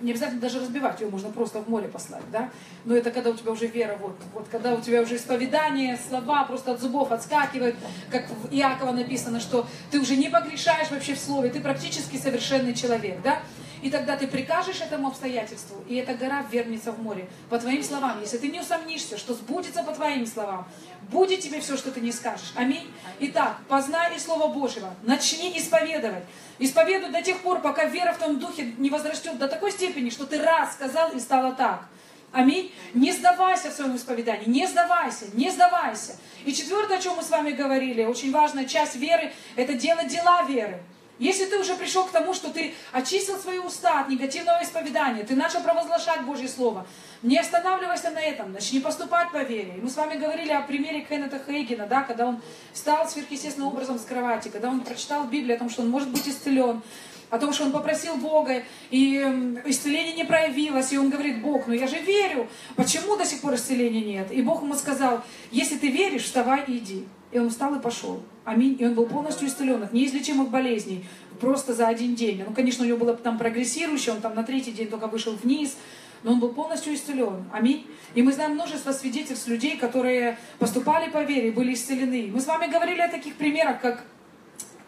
не 0.00 0.10
обязательно 0.10 0.40
даже 0.40 0.60
разбивать 0.60 1.00
ее, 1.00 1.08
можно 1.08 1.30
просто 1.30 1.60
в 1.60 1.68
море 1.68 1.88
послать, 1.88 2.22
да? 2.30 2.50
Но 2.84 2.94
это 2.94 3.10
когда 3.10 3.30
у 3.30 3.34
тебя 3.34 3.52
уже 3.52 3.66
вера, 3.66 3.96
вот, 4.00 4.16
вот 4.34 4.46
когда 4.50 4.74
у 4.74 4.80
тебя 4.80 5.02
уже 5.02 5.16
исповедание, 5.16 5.98
слова 6.08 6.44
просто 6.44 6.72
от 6.72 6.80
зубов 6.80 7.12
отскакивают, 7.12 7.76
как 8.10 8.28
в 8.28 8.52
Иакова 8.52 8.92
написано, 8.92 9.40
что 9.40 9.66
ты 9.90 10.00
уже 10.00 10.16
не 10.16 10.28
погрешаешь 10.28 10.90
вообще 10.90 11.14
в 11.14 11.18
слове, 11.18 11.50
ты 11.50 11.60
практически 11.60 12.16
совершенный 12.16 12.74
человек, 12.74 13.20
да? 13.22 13.40
И 13.86 13.88
тогда 13.88 14.16
ты 14.16 14.26
прикажешь 14.26 14.80
этому 14.80 15.06
обстоятельству, 15.06 15.76
и 15.86 15.94
эта 15.94 16.14
гора 16.14 16.44
вернется 16.50 16.90
в 16.90 17.00
море. 17.00 17.28
По 17.48 17.56
твоим 17.56 17.84
словам, 17.84 18.20
если 18.20 18.36
ты 18.36 18.48
не 18.48 18.58
усомнишься, 18.58 19.16
что 19.16 19.32
сбудется 19.32 19.84
по 19.84 19.92
твоим 19.92 20.26
словам, 20.26 20.66
будет 21.02 21.38
тебе 21.38 21.60
все, 21.60 21.76
что 21.76 21.92
ты 21.92 22.00
не 22.00 22.10
скажешь. 22.10 22.52
Аминь. 22.56 22.90
Итак, 23.20 23.58
познай 23.68 24.18
Слово 24.18 24.52
Божьего, 24.52 24.92
начни 25.04 25.56
исповедовать. 25.56 26.24
Исповедуй 26.58 27.10
до 27.10 27.22
тех 27.22 27.38
пор, 27.42 27.60
пока 27.60 27.84
вера 27.84 28.12
в 28.12 28.18
том 28.18 28.40
духе 28.40 28.74
не 28.76 28.90
возрастет 28.90 29.38
до 29.38 29.46
такой 29.46 29.70
степени, 29.70 30.10
что 30.10 30.26
ты 30.26 30.42
раз 30.42 30.72
сказал 30.72 31.12
и 31.12 31.20
стало 31.20 31.52
так. 31.52 31.86
Аминь. 32.32 32.74
Не 32.92 33.12
сдавайся 33.12 33.70
в 33.70 33.72
своем 33.72 33.94
исповедании, 33.94 34.48
не 34.48 34.66
сдавайся, 34.66 35.26
не 35.32 35.48
сдавайся. 35.48 36.16
И 36.44 36.52
четвертое, 36.52 36.98
о 36.98 37.00
чем 37.00 37.14
мы 37.14 37.22
с 37.22 37.30
вами 37.30 37.52
говорили, 37.52 38.02
очень 38.02 38.32
важная 38.32 38.64
часть 38.64 38.96
веры, 38.96 39.32
это 39.54 39.74
делать 39.74 40.08
дела 40.08 40.42
веры. 40.42 40.82
Если 41.18 41.46
ты 41.46 41.58
уже 41.58 41.74
пришел 41.76 42.04
к 42.04 42.10
тому, 42.10 42.34
что 42.34 42.50
ты 42.50 42.74
очистил 42.92 43.38
свои 43.38 43.58
уста 43.58 44.00
от 44.00 44.08
негативного 44.10 44.62
исповедания, 44.62 45.22
ты 45.22 45.34
начал 45.34 45.62
провозглашать 45.62 46.22
Божье 46.22 46.46
Слово, 46.46 46.86
не 47.22 47.38
останавливайся 47.38 48.10
на 48.10 48.20
этом, 48.20 48.52
начни 48.52 48.80
поступать 48.80 49.32
по 49.32 49.42
вере. 49.42 49.74
И 49.78 49.80
мы 49.80 49.88
с 49.88 49.96
вами 49.96 50.18
говорили 50.18 50.52
о 50.52 50.60
примере 50.60 51.00
Кеннета 51.00 51.40
Хейгена, 51.44 51.86
да, 51.86 52.02
когда 52.02 52.26
он 52.26 52.42
встал 52.74 53.08
сверхъестественным 53.08 53.68
образом 53.68 53.98
с 53.98 54.04
кровати, 54.04 54.48
когда 54.48 54.68
он 54.68 54.82
прочитал 54.82 55.24
Библию 55.24 55.56
о 55.56 55.58
том, 55.58 55.70
что 55.70 55.82
он 55.82 55.88
может 55.88 56.10
быть 56.10 56.28
исцелен, 56.28 56.82
о 57.30 57.38
том, 57.38 57.52
что 57.52 57.64
он 57.64 57.72
попросил 57.72 58.16
Бога, 58.16 58.62
и 58.90 59.16
исцеление 59.64 60.14
не 60.14 60.24
проявилось, 60.24 60.92
и 60.92 60.98
он 60.98 61.08
говорит, 61.08 61.40
Бог, 61.40 61.66
ну 61.66 61.72
я 61.72 61.86
же 61.86 61.98
верю, 61.98 62.48
почему 62.76 63.16
до 63.16 63.24
сих 63.24 63.40
пор 63.40 63.54
исцеления 63.54 64.04
нет? 64.04 64.30
И 64.30 64.42
Бог 64.42 64.62
ему 64.62 64.74
сказал, 64.74 65.22
если 65.50 65.76
ты 65.76 65.88
веришь, 65.88 66.24
вставай 66.24 66.64
и 66.66 66.76
иди. 66.76 67.06
И 67.36 67.38
он 67.38 67.50
встал 67.50 67.74
и 67.74 67.78
пошел. 67.78 68.22
Аминь. 68.46 68.78
И 68.78 68.86
он 68.86 68.94
был 68.94 69.04
полностью 69.04 69.46
исцелен 69.46 69.82
от 69.82 69.92
неизлечимых 69.92 70.48
болезней. 70.48 71.04
Просто 71.38 71.74
за 71.74 71.86
один 71.86 72.14
день. 72.14 72.42
Ну, 72.48 72.54
конечно, 72.54 72.82
у 72.82 72.88
него 72.88 72.96
было 72.96 73.14
там 73.14 73.36
прогрессирующее, 73.36 74.14
он 74.14 74.22
там 74.22 74.34
на 74.34 74.42
третий 74.42 74.72
день 74.72 74.88
только 74.88 75.06
вышел 75.06 75.34
вниз, 75.34 75.76
но 76.22 76.32
он 76.32 76.40
был 76.40 76.54
полностью 76.54 76.94
исцелен. 76.94 77.44
Аминь. 77.52 77.86
И 78.14 78.22
мы 78.22 78.32
знаем 78.32 78.52
множество 78.52 78.90
свидетельств 78.92 79.48
людей, 79.48 79.76
которые 79.76 80.38
поступали 80.58 81.10
по 81.10 81.24
вере 81.24 81.48
и 81.48 81.50
были 81.50 81.74
исцелены. 81.74 82.30
Мы 82.32 82.40
с 82.40 82.46
вами 82.46 82.72
говорили 82.72 83.02
о 83.02 83.08
таких 83.10 83.34
примерах, 83.34 83.82
как 83.82 84.04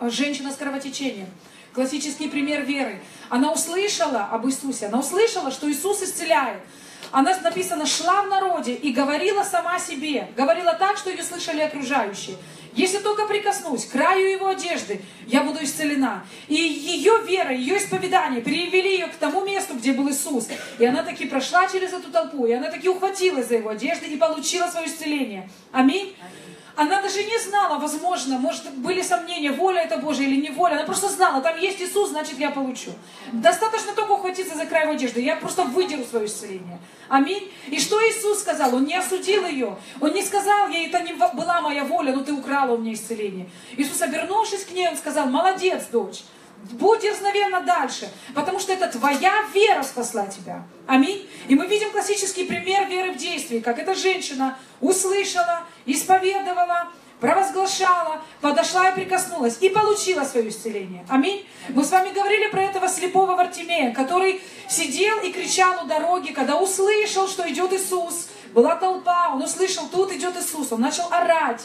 женщина 0.01 0.51
с 0.51 0.57
кровотечением. 0.57 1.27
Классический 1.75 2.31
пример 2.31 2.63
веры. 2.63 3.03
Она 3.29 3.53
услышала 3.53 4.25
об 4.25 4.47
Иисусе, 4.47 4.87
она 4.87 5.01
услышала, 5.01 5.51
что 5.51 5.71
Иисус 5.71 6.03
исцеляет. 6.03 6.63
Она, 7.11 7.37
написано, 7.43 7.87
шла 7.87 8.23
в 8.23 8.29
народе 8.29 8.75
и 8.75 8.93
говорила 8.93 9.43
сама 9.43 9.79
себе. 9.79 10.29
Говорила 10.37 10.75
так, 10.75 10.97
что 10.99 11.11
ее 11.11 11.23
слышали 11.23 11.61
окружающие. 11.61 12.37
Если 12.75 12.99
только 12.99 13.27
прикоснусь 13.27 13.87
к 13.87 13.93
краю 13.93 14.31
его 14.31 14.49
одежды, 14.49 15.01
я 15.27 15.43
буду 15.43 15.65
исцелена. 15.65 16.25
И 16.47 16.55
ее 16.55 17.23
вера, 17.27 17.53
ее 17.53 17.79
исповедание 17.79 18.41
перевели 18.41 18.93
ее 18.93 19.07
к 19.07 19.15
тому 19.15 19.45
месту, 19.45 19.75
где 19.75 19.93
был 19.93 20.09
Иисус. 20.11 20.49
И 20.79 20.85
она 20.85 21.03
таки 21.03 21.27
прошла 21.27 21.67
через 21.67 21.93
эту 21.93 22.11
толпу, 22.11 22.47
и 22.47 22.53
она 22.53 22.71
таки 22.71 22.89
ухватилась 22.89 23.49
за 23.49 23.57
его 23.57 23.71
одежды 23.71 24.07
и 24.07 24.17
получила 24.17 24.69
свое 24.69 24.87
исцеление. 24.87 25.49
Аминь. 25.73 26.15
Она 26.79 27.03
даже 27.03 27.25
не 27.25 27.37
знала, 27.39 27.81
возможно, 27.81 28.39
может, 28.39 28.71
были 28.71 29.03
сомнения, 29.03 29.51
воля 29.51 29.81
это 29.83 29.97
Божья 29.97 30.23
или 30.23 30.41
не 30.41 30.51
воля. 30.51 30.75
Она 30.75 30.85
просто 30.85 31.09
знала, 31.09 31.41
там 31.41 31.59
есть 31.59 31.83
Иисус, 31.83 32.11
значит, 32.11 32.39
я 32.39 32.53
получу. 32.53 32.93
Достаточно 33.33 33.95
только 33.95 34.13
ухватиться 34.13 34.57
за 34.57 34.65
край 34.65 34.89
одежды. 34.89 35.21
Я 35.21 35.35
просто 35.35 35.65
выдеру 35.65 36.05
свое 36.05 36.27
исцеление. 36.27 36.79
Аминь. 37.09 37.51
И 37.67 37.81
что 37.81 38.01
Иисус 38.09 38.39
сказал? 38.39 38.77
Он 38.77 38.85
не 38.85 38.95
осудил 38.95 39.45
ее. 39.45 39.77
Он 40.01 40.13
не 40.13 40.23
сказал 40.23 40.69
ей, 40.69 40.87
это 40.87 41.01
не 41.01 41.15
была 41.15 41.61
моя 41.63 41.83
воля, 41.83 42.13
но 42.15 42.23
ты 42.23 42.33
украла 42.33 42.75
у 42.75 42.79
меня 42.79 42.93
исцеление. 42.93 43.51
Иисус, 43.77 44.01
обернувшись 44.01 44.65
к 44.65 44.71
ней, 44.71 44.89
он 44.89 44.97
сказал, 44.97 45.27
молодец, 45.27 45.87
дочь. 45.91 46.23
Будь 46.73 47.01
дерзновенно 47.01 47.61
дальше, 47.61 48.09
потому 48.35 48.59
что 48.59 48.73
это 48.73 48.89
твоя 48.89 49.45
вера 49.55 49.83
спасла 49.83 50.27
тебя. 50.27 50.65
Аминь. 50.87 51.29
И 51.47 51.55
мы 51.55 51.67
видим 51.67 51.91
классический 51.91 52.45
пример 52.45 52.89
веры 52.89 53.13
в 53.13 53.17
действии, 53.17 53.61
как 53.61 53.79
эта 53.79 53.95
женщина 53.95 54.57
услышала, 54.81 55.63
исповедовала, 55.93 56.89
провозглашала, 57.21 58.21
подошла 58.41 58.91
и 58.91 58.95
прикоснулась, 58.95 59.59
и 59.61 59.69
получила 59.69 60.25
свое 60.25 60.49
исцеление. 60.49 61.05
Аминь. 61.09 61.47
Мы 61.71 61.85
с 61.85 61.91
вами 61.91 62.11
говорили 62.11 62.49
про 62.51 62.63
этого 62.63 62.89
слепого 62.89 63.35
Вартимея, 63.35 63.93
который 63.93 64.41
сидел 64.69 65.19
и 65.21 65.33
кричал 65.33 65.85
у 65.85 65.89
дороги, 65.89 66.33
когда 66.33 66.57
услышал, 66.57 67.29
что 67.29 67.49
идет 67.51 67.73
Иисус. 67.73 68.29
Была 68.55 68.77
толпа, 68.77 69.31
он 69.35 69.43
услышал, 69.43 69.89
тут 69.91 70.13
идет 70.13 70.37
Иисус, 70.37 70.73
он 70.73 70.81
начал 70.81 71.05
орать. 71.11 71.63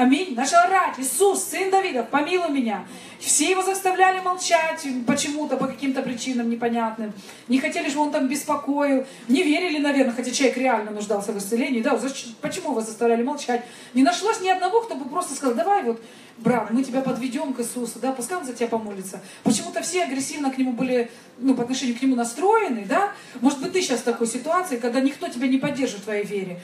Аминь. 0.00 0.34
Начал 0.34 0.56
орать. 0.60 0.98
Иисус, 0.98 1.44
сын 1.44 1.70
Давида, 1.70 2.04
помилуй 2.04 2.48
меня. 2.48 2.86
Все 3.18 3.50
его 3.50 3.62
заставляли 3.62 4.20
молчать 4.20 4.86
почему-то, 5.06 5.58
по 5.58 5.66
каким-то 5.66 6.00
причинам 6.00 6.48
непонятным. 6.48 7.12
Не 7.48 7.58
хотели, 7.60 7.90
чтобы 7.90 8.06
он 8.06 8.10
там 8.10 8.26
беспокоил. 8.26 9.06
Не 9.28 9.42
верили, 9.42 9.76
наверное, 9.76 10.14
хотя 10.14 10.30
человек 10.30 10.56
реально 10.56 10.92
нуждался 10.92 11.32
в 11.32 11.38
исцелении. 11.38 11.82
Да, 11.82 12.00
почему 12.40 12.72
вас 12.72 12.86
заставляли 12.86 13.22
молчать? 13.22 13.62
Не 13.92 14.02
нашлось 14.02 14.40
ни 14.40 14.48
одного, 14.48 14.80
кто 14.80 14.94
бы 14.94 15.04
просто 15.04 15.34
сказал, 15.34 15.54
давай 15.54 15.82
вот, 15.82 16.00
брат, 16.38 16.70
мы 16.70 16.82
тебя 16.82 17.02
подведем 17.02 17.52
к 17.52 17.60
Иисусу, 17.60 17.98
да, 17.98 18.12
пускай 18.12 18.38
он 18.38 18.46
за 18.46 18.54
тебя 18.54 18.68
помолится. 18.68 19.20
Почему-то 19.44 19.82
все 19.82 20.04
агрессивно 20.04 20.50
к 20.50 20.56
нему 20.56 20.72
были, 20.72 21.10
ну, 21.36 21.54
по 21.54 21.64
отношению 21.64 21.98
к 21.98 22.00
нему 22.00 22.16
настроены, 22.16 22.86
да? 22.88 23.12
Может 23.42 23.60
быть, 23.60 23.74
ты 23.74 23.82
сейчас 23.82 24.00
в 24.00 24.04
такой 24.04 24.28
ситуации, 24.28 24.78
когда 24.78 25.00
никто 25.00 25.28
тебя 25.28 25.46
не 25.46 25.58
поддержит 25.58 26.00
в 26.00 26.04
твоей 26.04 26.24
вере. 26.24 26.58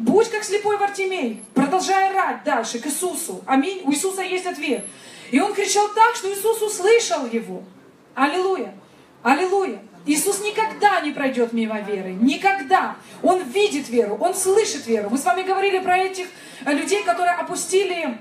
Будь 0.00 0.30
как 0.30 0.44
слепой 0.44 0.78
Вартимей, 0.78 1.42
продолжай 1.52 2.08
орать 2.08 2.42
дальше 2.42 2.78
к 2.78 2.86
Иисусу. 2.86 3.42
Аминь. 3.44 3.82
У 3.84 3.92
Иисуса 3.92 4.22
есть 4.22 4.46
ответ. 4.46 4.86
И 5.30 5.38
он 5.38 5.52
кричал 5.52 5.88
так, 5.94 6.16
что 6.16 6.32
Иисус 6.32 6.62
услышал 6.62 7.26
его. 7.26 7.62
Аллилуйя. 8.14 8.72
Аллилуйя. 9.22 9.82
Иисус 10.06 10.40
никогда 10.40 11.02
не 11.02 11.10
пройдет 11.10 11.52
мимо 11.52 11.80
веры. 11.80 12.12
Никогда. 12.14 12.96
Он 13.22 13.42
видит 13.42 13.90
веру, 13.90 14.16
он 14.18 14.34
слышит 14.34 14.86
веру. 14.86 15.10
Мы 15.10 15.18
с 15.18 15.24
вами 15.26 15.42
говорили 15.42 15.80
про 15.80 15.98
этих 15.98 16.28
э, 16.64 16.72
людей, 16.72 17.04
которые 17.04 17.34
опустили 17.34 18.18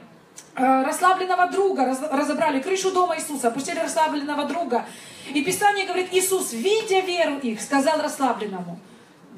э, 0.55 0.83
расслабленного 0.83 1.47
друга, 1.47 1.97
разобрали 2.11 2.59
крышу 2.59 2.91
дома 2.91 3.15
Иисуса, 3.15 3.47
опустили 3.47 3.79
расслабленного 3.79 4.43
друга. 4.43 4.85
И 5.33 5.41
Писание 5.45 5.85
говорит, 5.85 6.09
Иисус, 6.11 6.51
видя 6.51 6.99
веру 6.99 7.37
их, 7.37 7.61
сказал 7.61 8.01
расслабленному, 8.01 8.77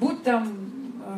будь 0.00 0.24
там 0.24 0.71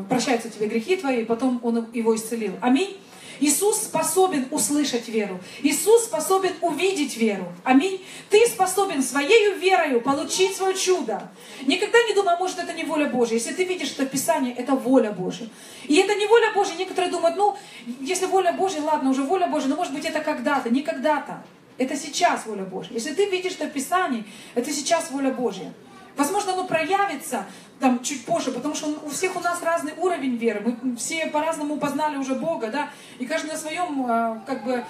прощаются 0.08 0.50
тебе 0.50 0.66
грехи 0.66 0.96
твои, 0.96 1.22
и 1.22 1.24
потом 1.24 1.60
Он 1.62 1.86
его 1.92 2.14
исцелил. 2.14 2.54
Аминь. 2.60 2.96
Иисус 3.40 3.82
способен 3.82 4.46
услышать 4.50 5.08
веру. 5.08 5.40
Иисус 5.62 6.04
способен 6.04 6.52
увидеть 6.60 7.16
веру. 7.16 7.46
Аминь. 7.64 8.04
Ты 8.30 8.46
способен 8.46 9.02
своей 9.02 9.54
верою 9.54 10.00
получить 10.00 10.56
свое 10.56 10.74
чудо. 10.74 11.30
Никогда 11.66 11.98
не 12.08 12.14
думай, 12.14 12.36
может, 12.38 12.58
это 12.58 12.72
не 12.72 12.84
воля 12.84 13.06
Божья. 13.06 13.34
Если 13.34 13.52
ты 13.52 13.64
видишь, 13.64 13.88
что 13.88 14.06
Писание, 14.06 14.54
это 14.54 14.74
воля 14.74 15.10
Божья. 15.10 15.48
И 15.88 15.96
это 15.96 16.14
не 16.14 16.26
воля 16.26 16.52
Божья. 16.54 16.74
Некоторые 16.76 17.10
думают, 17.10 17.36
ну, 17.36 17.56
если 18.00 18.26
воля 18.26 18.52
Божья, 18.52 18.80
ладно, 18.82 19.10
уже 19.10 19.22
воля 19.22 19.46
Божья, 19.46 19.68
но 19.68 19.76
может 19.76 19.92
быть 19.92 20.04
это 20.04 20.20
когда-то, 20.20 20.70
не 20.70 20.82
когда-то. 20.82 21.42
Это 21.76 21.96
сейчас 21.96 22.46
воля 22.46 22.62
Божья. 22.62 22.94
Если 22.94 23.12
ты 23.14 23.28
видишь, 23.28 23.52
что 23.52 23.66
Писание, 23.68 24.24
это 24.54 24.72
сейчас 24.72 25.10
воля 25.10 25.32
Божья. 25.32 25.72
Возможно, 26.16 26.52
оно 26.52 26.64
проявится 26.64 27.46
там 27.80 28.02
чуть 28.02 28.24
позже, 28.24 28.52
потому 28.52 28.74
что 28.74 28.88
у 29.04 29.08
всех 29.08 29.36
у 29.36 29.40
нас 29.40 29.62
разный 29.62 29.92
уровень 29.96 30.36
веры. 30.36 30.62
Мы 30.64 30.96
все 30.96 31.26
по-разному 31.26 31.76
познали 31.76 32.16
уже 32.16 32.34
Бога, 32.34 32.68
да, 32.68 32.90
и 33.18 33.26
каждый 33.26 33.52
на 33.52 33.56
своем, 33.56 34.06
а, 34.08 34.42
как 34.46 34.64
бы, 34.64 34.84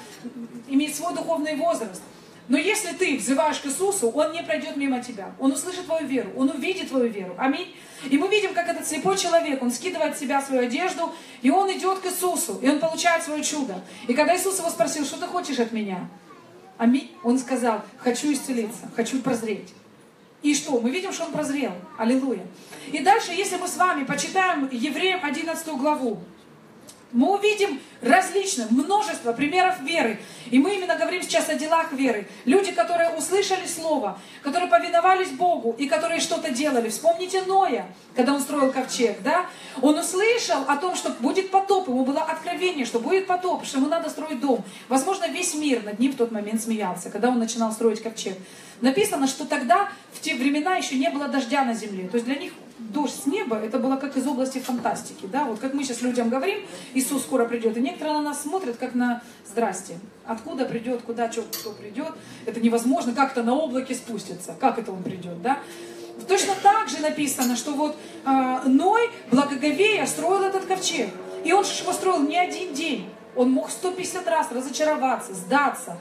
имеет 0.69 0.95
свой 0.95 1.14
духовный 1.14 1.57
возраст. 1.57 2.02
Но 2.47 2.59
если 2.59 2.93
ты 2.93 3.16
взываешь 3.16 3.59
к 3.59 3.66
Иисусу, 3.66 4.11
Он 4.11 4.33
не 4.33 4.43
пройдет 4.43 4.76
мимо 4.76 5.02
тебя. 5.02 5.33
Он 5.38 5.52
услышит 5.52 5.87
твою 5.87 6.07
веру, 6.07 6.31
Он 6.37 6.50
увидит 6.50 6.90
твою 6.90 7.09
веру. 7.09 7.35
Аминь. 7.38 7.75
И 8.11 8.19
мы 8.19 8.28
видим, 8.28 8.52
как 8.52 8.69
этот 8.69 8.87
слепой 8.87 9.16
человек, 9.16 9.62
он 9.62 9.71
скидывает 9.71 10.14
с 10.14 10.21
себя 10.21 10.43
свою 10.43 10.62
одежду, 10.62 11.11
и 11.40 11.50
он 11.50 11.73
идет 11.73 12.00
к 12.00 12.07
Иисусу, 12.07 12.59
и 12.61 12.69
он 12.69 12.81
получает 12.81 13.23
свое 13.23 13.43
чудо. 13.43 13.83
И 14.09 14.12
когда 14.12 14.37
Иисус 14.37 14.59
его 14.59 14.69
спросил, 14.69 15.07
что 15.07 15.19
ты 15.19 15.26
хочешь 15.26 15.59
от 15.59 15.73
меня? 15.73 16.07
Аминь. 16.76 17.11
Он 17.23 17.38
сказал, 17.38 17.83
хочу 17.97 18.31
исцелиться, 18.31 18.90
хочу 18.95 19.23
прозреть. 19.23 19.73
И 20.45 20.55
что? 20.55 20.79
Мы 20.79 20.91
видим, 20.91 21.11
что 21.11 21.25
он 21.25 21.33
прозрел. 21.33 21.73
Аллилуйя. 21.97 22.47
И 22.93 22.99
дальше, 22.99 23.33
если 23.33 23.57
мы 23.57 23.67
с 23.67 23.79
вами 23.79 24.05
почитаем 24.05 24.69
Евреям 24.71 25.21
11 25.25 25.67
главу, 25.69 26.21
мы 27.14 27.33
увидим 27.33 27.80
различных, 28.02 28.71
множество 28.71 29.33
примеров 29.33 29.80
веры. 29.80 30.21
И 30.50 30.59
мы 30.59 30.75
именно 30.75 30.97
говорим 30.97 31.23
сейчас 31.23 31.49
о 31.49 31.54
делах 31.54 31.92
веры. 31.92 32.28
Люди, 32.44 32.73
которые 32.73 33.11
услышали 33.11 33.66
Слово, 33.66 34.18
которые 34.42 34.68
повиновались 34.68 35.30
Богу 35.30 35.75
и 35.78 35.87
которые 35.88 36.21
что-то 36.21 36.50
делали. 36.50 36.90
Вспомните 36.90 37.42
Ноя, 37.42 37.87
когда 38.14 38.35
он 38.35 38.40
строил 38.40 38.73
ковчег, 38.73 39.23
да? 39.23 39.47
Он 39.80 39.97
услышал 39.97 40.64
о 40.66 40.76
том, 40.76 40.97
что 40.97 41.11
будет 41.21 41.50
потоп. 41.50 41.88
Ему 41.88 42.04
было 42.04 42.21
откровение, 42.21 42.85
что 42.85 42.99
будет 42.99 43.26
потоп, 43.26 43.64
что 43.64 43.78
ему 43.78 43.88
надо 43.88 44.11
строить 44.11 44.40
дом. 44.40 44.64
Возможно, 44.88 45.28
весь 45.28 45.54
мир 45.54 45.85
над 45.85 45.99
ним 46.00 46.12
в 46.12 46.16
тот 46.16 46.33
момент 46.33 46.62
смеялся, 46.62 47.11
когда 47.11 47.28
он 47.28 47.38
начинал 47.38 47.73
строить 47.73 48.02
ковчег. 48.02 48.37
Написано, 48.80 49.28
что 49.28 49.47
тогда, 49.47 49.88
в 50.12 50.21
те 50.21 50.35
времена, 50.35 50.76
еще 50.76 50.97
не 50.97 51.09
было 51.09 51.28
дождя 51.28 51.64
на 51.64 51.75
земле. 51.75 52.09
То 52.09 52.16
есть 52.16 52.26
для 52.26 52.35
них 52.35 52.52
дождь 52.78 53.23
с 53.23 53.26
неба, 53.26 53.57
это 53.57 53.78
было 53.78 53.97
как 53.97 54.16
из 54.16 54.26
области 54.26 54.59
фантастики. 54.59 55.26
Да? 55.26 55.45
Вот 55.45 55.59
как 55.59 55.75
мы 55.75 55.85
сейчас 55.85 56.02
людям 56.02 56.28
говорим, 56.28 56.61
Иисус 56.95 57.23
скоро 57.23 57.45
придет. 57.47 57.76
И 57.76 57.81
некоторые 57.81 58.14
на 58.14 58.23
нас 58.23 58.43
смотрят, 58.43 58.76
как 58.76 58.95
на 58.95 59.23
«здрасте». 59.47 59.99
Откуда 60.26 60.64
придет, 60.64 61.02
куда, 61.02 61.31
что, 61.31 61.43
кто 61.43 61.71
придет. 61.73 62.12
Это 62.47 62.61
невозможно. 62.61 63.12
Как-то 63.12 63.43
на 63.43 63.54
облаке 63.54 63.95
спустится. 63.95 64.57
Как 64.59 64.78
это 64.78 64.93
он 64.93 65.02
придет, 65.02 65.40
да? 65.43 65.59
Точно 66.28 66.54
так 66.62 66.88
же 66.88 67.00
написано, 67.00 67.57
что 67.57 67.73
вот 67.73 67.97
э, 68.25 68.69
Ной, 68.69 69.11
благоговея, 69.31 70.07
строил 70.07 70.43
этот 70.43 70.64
ковчег. 70.64 71.11
И 71.45 71.52
он 71.52 71.64
же 71.64 71.83
его 71.83 71.93
строил 71.93 72.23
не 72.23 72.38
один 72.38 72.73
день. 72.73 73.09
Он 73.37 73.50
мог 73.50 73.71
150 73.71 74.26
раз 74.28 74.50
разочароваться, 74.50 75.35
сдаться. 75.35 75.99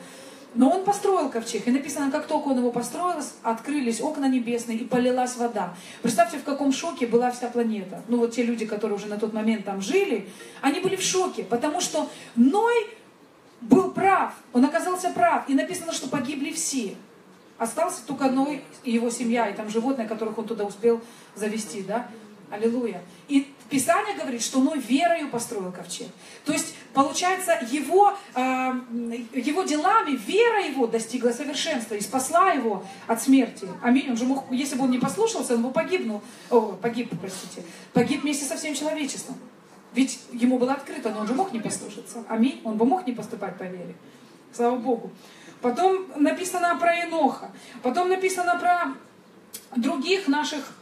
Но 0.55 0.69
он 0.69 0.83
построил 0.83 1.29
ковчег, 1.29 1.67
и 1.67 1.71
написано, 1.71 2.11
как 2.11 2.27
только 2.27 2.49
он 2.49 2.59
его 2.59 2.71
построил, 2.71 3.15
открылись 3.41 4.01
окна 4.01 4.27
небесные 4.27 4.77
и 4.77 4.85
полилась 4.85 5.35
вода. 5.35 5.73
Представьте, 6.01 6.37
в 6.37 6.43
каком 6.43 6.71
шоке 6.71 7.07
была 7.07 7.31
вся 7.31 7.47
планета. 7.47 8.03
Ну 8.07 8.17
вот 8.17 8.33
те 8.33 8.43
люди, 8.43 8.65
которые 8.65 8.97
уже 8.97 9.07
на 9.07 9.17
тот 9.17 9.33
момент 9.33 9.65
там 9.65 9.81
жили, 9.81 10.29
они 10.61 10.79
были 10.79 10.95
в 10.95 11.01
шоке, 11.01 11.43
потому 11.43 11.81
что 11.81 12.07
Ной 12.35 12.87
был 13.61 13.91
прав, 13.91 14.33
он 14.51 14.65
оказался 14.65 15.09
прав, 15.09 15.49
и 15.49 15.55
написано, 15.55 15.91
что 15.91 16.07
погибли 16.07 16.51
все. 16.51 16.95
Остался 17.57 18.05
только 18.05 18.29
Ной 18.29 18.63
и 18.83 18.91
его 18.91 19.09
семья, 19.09 19.47
и 19.47 19.55
там 19.55 19.69
животные, 19.69 20.07
которых 20.07 20.37
он 20.37 20.45
туда 20.45 20.65
успел 20.65 21.01
завести, 21.35 21.81
да? 21.81 22.07
Аллилуйя. 22.51 23.01
И 23.27 23.51
Писание 23.73 24.15
говорит, 24.15 24.43
что 24.43 24.59
Ной 24.59 24.77
верою 24.77 25.29
построил 25.29 25.71
ковчег. 25.71 26.05
То 26.45 26.53
есть, 26.53 26.75
получается, 26.93 27.57
его, 27.71 28.15
э, 28.35 28.39
его 29.33 29.63
делами, 29.63 30.15
вера 30.15 30.63
его 30.63 30.85
достигла 30.85 31.31
совершенства 31.31 31.95
и 31.95 32.01
спасла 32.01 32.51
его 32.51 32.85
от 33.07 33.23
смерти. 33.23 33.67
Аминь. 33.81 34.11
Он 34.11 34.15
же 34.15 34.25
мог, 34.25 34.45
если 34.51 34.75
бы 34.75 34.83
он 34.83 34.91
не 34.91 34.99
послушался, 34.99 35.55
он 35.55 35.63
бы 35.63 35.71
погибнул. 35.71 36.21
О, 36.51 36.77
погиб, 36.79 37.09
простите. 37.19 37.63
Погиб 37.93 38.21
вместе 38.21 38.45
со 38.45 38.57
всем 38.57 38.75
человечеством. 38.75 39.37
Ведь 39.95 40.19
ему 40.31 40.59
было 40.59 40.73
открыто, 40.73 41.09
но 41.09 41.21
он 41.21 41.27
же 41.27 41.33
мог 41.33 41.51
не 41.51 41.59
послушаться. 41.59 42.23
Аминь. 42.29 42.61
Он 42.63 42.77
бы 42.77 42.85
мог 42.85 43.07
не 43.07 43.13
поступать 43.13 43.57
по 43.57 43.63
вере. 43.63 43.95
Слава 44.53 44.75
Богу. 44.75 45.09
Потом 45.61 46.05
написано 46.15 46.77
про 46.79 46.93
Еноха. 46.93 47.49
Потом 47.81 48.09
написано 48.09 48.55
про 48.59 48.93
других 49.75 50.27
наших 50.27 50.73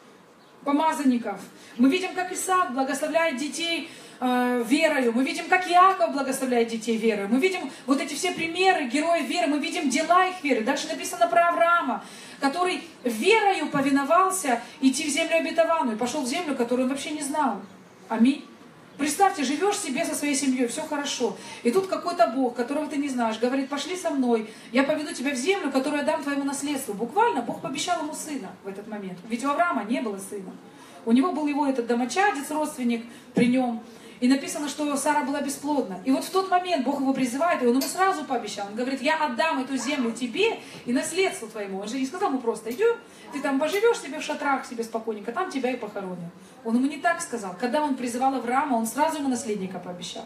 помазанников. 0.63 1.39
Мы 1.77 1.89
видим, 1.89 2.13
как 2.13 2.32
Исаак 2.32 2.74
благословляет 2.74 3.38
детей 3.38 3.89
э, 4.20 4.63
верою. 4.68 5.13
Мы 5.13 5.24
видим, 5.24 5.46
как 5.50 5.70
Иаков 5.70 6.13
благословляет 6.13 6.68
детей 6.68 6.98
верою. 6.98 7.27
Мы 7.30 7.39
видим 7.39 7.72
вот 7.86 8.01
эти 8.01 8.13
все 8.13 8.32
примеры 8.32 8.86
героев 8.86 9.27
веры. 9.27 9.48
Мы 9.48 9.60
видим 9.60 9.89
дела 9.89 10.27
их 10.27 10.44
веры. 10.44 10.62
Дальше 10.62 10.88
написано 10.88 11.27
про 11.27 11.50
Авраама, 11.50 12.03
который 12.39 12.84
верою 13.03 13.68
повиновался 13.68 14.62
идти 14.82 15.06
в 15.06 15.10
землю 15.10 15.38
обетованную. 15.38 15.98
Пошел 15.98 16.22
в 16.22 16.27
землю, 16.27 16.56
которую 16.56 16.86
он 16.86 16.91
вообще 16.91 17.12
не 17.12 17.24
знал. 17.24 17.62
Аминь. 18.10 18.46
Представьте, 19.01 19.43
живешь 19.43 19.79
себе 19.79 20.05
со 20.05 20.13
своей 20.13 20.36
семьей, 20.36 20.67
все 20.67 20.84
хорошо. 20.84 21.36
И 21.63 21.72
тут 21.72 21.88
какой-то 21.88 22.27
Бог, 22.27 22.55
которого 22.55 22.86
ты 22.88 22.98
не 22.98 23.10
знаешь, 23.10 23.39
говорит, 23.39 23.67
пошли 23.67 23.96
со 23.96 24.12
мной, 24.12 24.48
я 24.72 24.84
поведу 24.84 25.12
тебя 25.12 25.31
в 25.31 25.36
землю, 25.36 25.72
которую 25.72 26.01
я 26.01 26.05
дам 26.05 26.22
твоему 26.22 26.43
наследству. 26.43 26.93
Буквально 26.93 27.41
Бог 27.41 27.62
пообещал 27.62 28.03
ему 28.03 28.13
сына 28.13 28.50
в 28.63 28.67
этот 28.67 28.88
момент. 28.88 29.17
Ведь 29.27 29.43
у 29.43 29.50
Авраама 29.50 29.86
не 29.86 30.01
было 30.01 30.20
сына. 30.20 30.51
У 31.03 31.13
него 31.13 31.31
был 31.31 31.48
его 31.48 31.65
этот 31.65 31.88
домочадец, 31.88 32.51
родственник 32.51 33.03
при 33.34 33.48
нем. 33.48 33.81
И 34.21 34.27
написано, 34.27 34.69
что 34.69 34.95
Сара 34.95 35.23
была 35.23 35.41
бесплодна. 35.41 35.99
И 36.05 36.11
вот 36.11 36.23
в 36.23 36.29
тот 36.29 36.49
момент 36.51 36.85
Бог 36.85 37.01
его 37.01 37.11
призывает, 37.11 37.63
и 37.63 37.65
он 37.65 37.71
ему 37.71 37.81
сразу 37.81 38.23
пообещал. 38.23 38.67
Он 38.67 38.75
говорит, 38.75 39.01
я 39.01 39.17
отдам 39.17 39.59
эту 39.59 39.75
землю 39.75 40.11
тебе 40.11 40.59
и 40.85 40.93
наследству 40.93 41.47
твоему. 41.47 41.79
Он 41.79 41.87
же 41.87 41.97
не 41.97 42.05
сказал 42.05 42.29
ему 42.29 42.39
просто, 42.39 42.71
идем, 42.71 42.95
ты 43.33 43.41
там 43.41 43.59
поживешь 43.59 43.99
себе 43.99 44.19
в 44.19 44.23
шатрах 44.23 44.65
себе 44.67 44.83
спокойненько, 44.83 45.31
там 45.31 45.49
тебя 45.49 45.71
и 45.71 45.75
похоронят. 45.75 46.31
Он 46.63 46.75
ему 46.75 46.85
не 46.85 46.97
так 46.97 47.19
сказал. 47.19 47.55
Когда 47.59 47.81
он 47.81 47.95
призывал 47.95 48.35
Авраама, 48.35 48.75
он 48.75 48.85
сразу 48.85 49.17
ему 49.17 49.27
наследника 49.27 49.79
пообещал. 49.79 50.25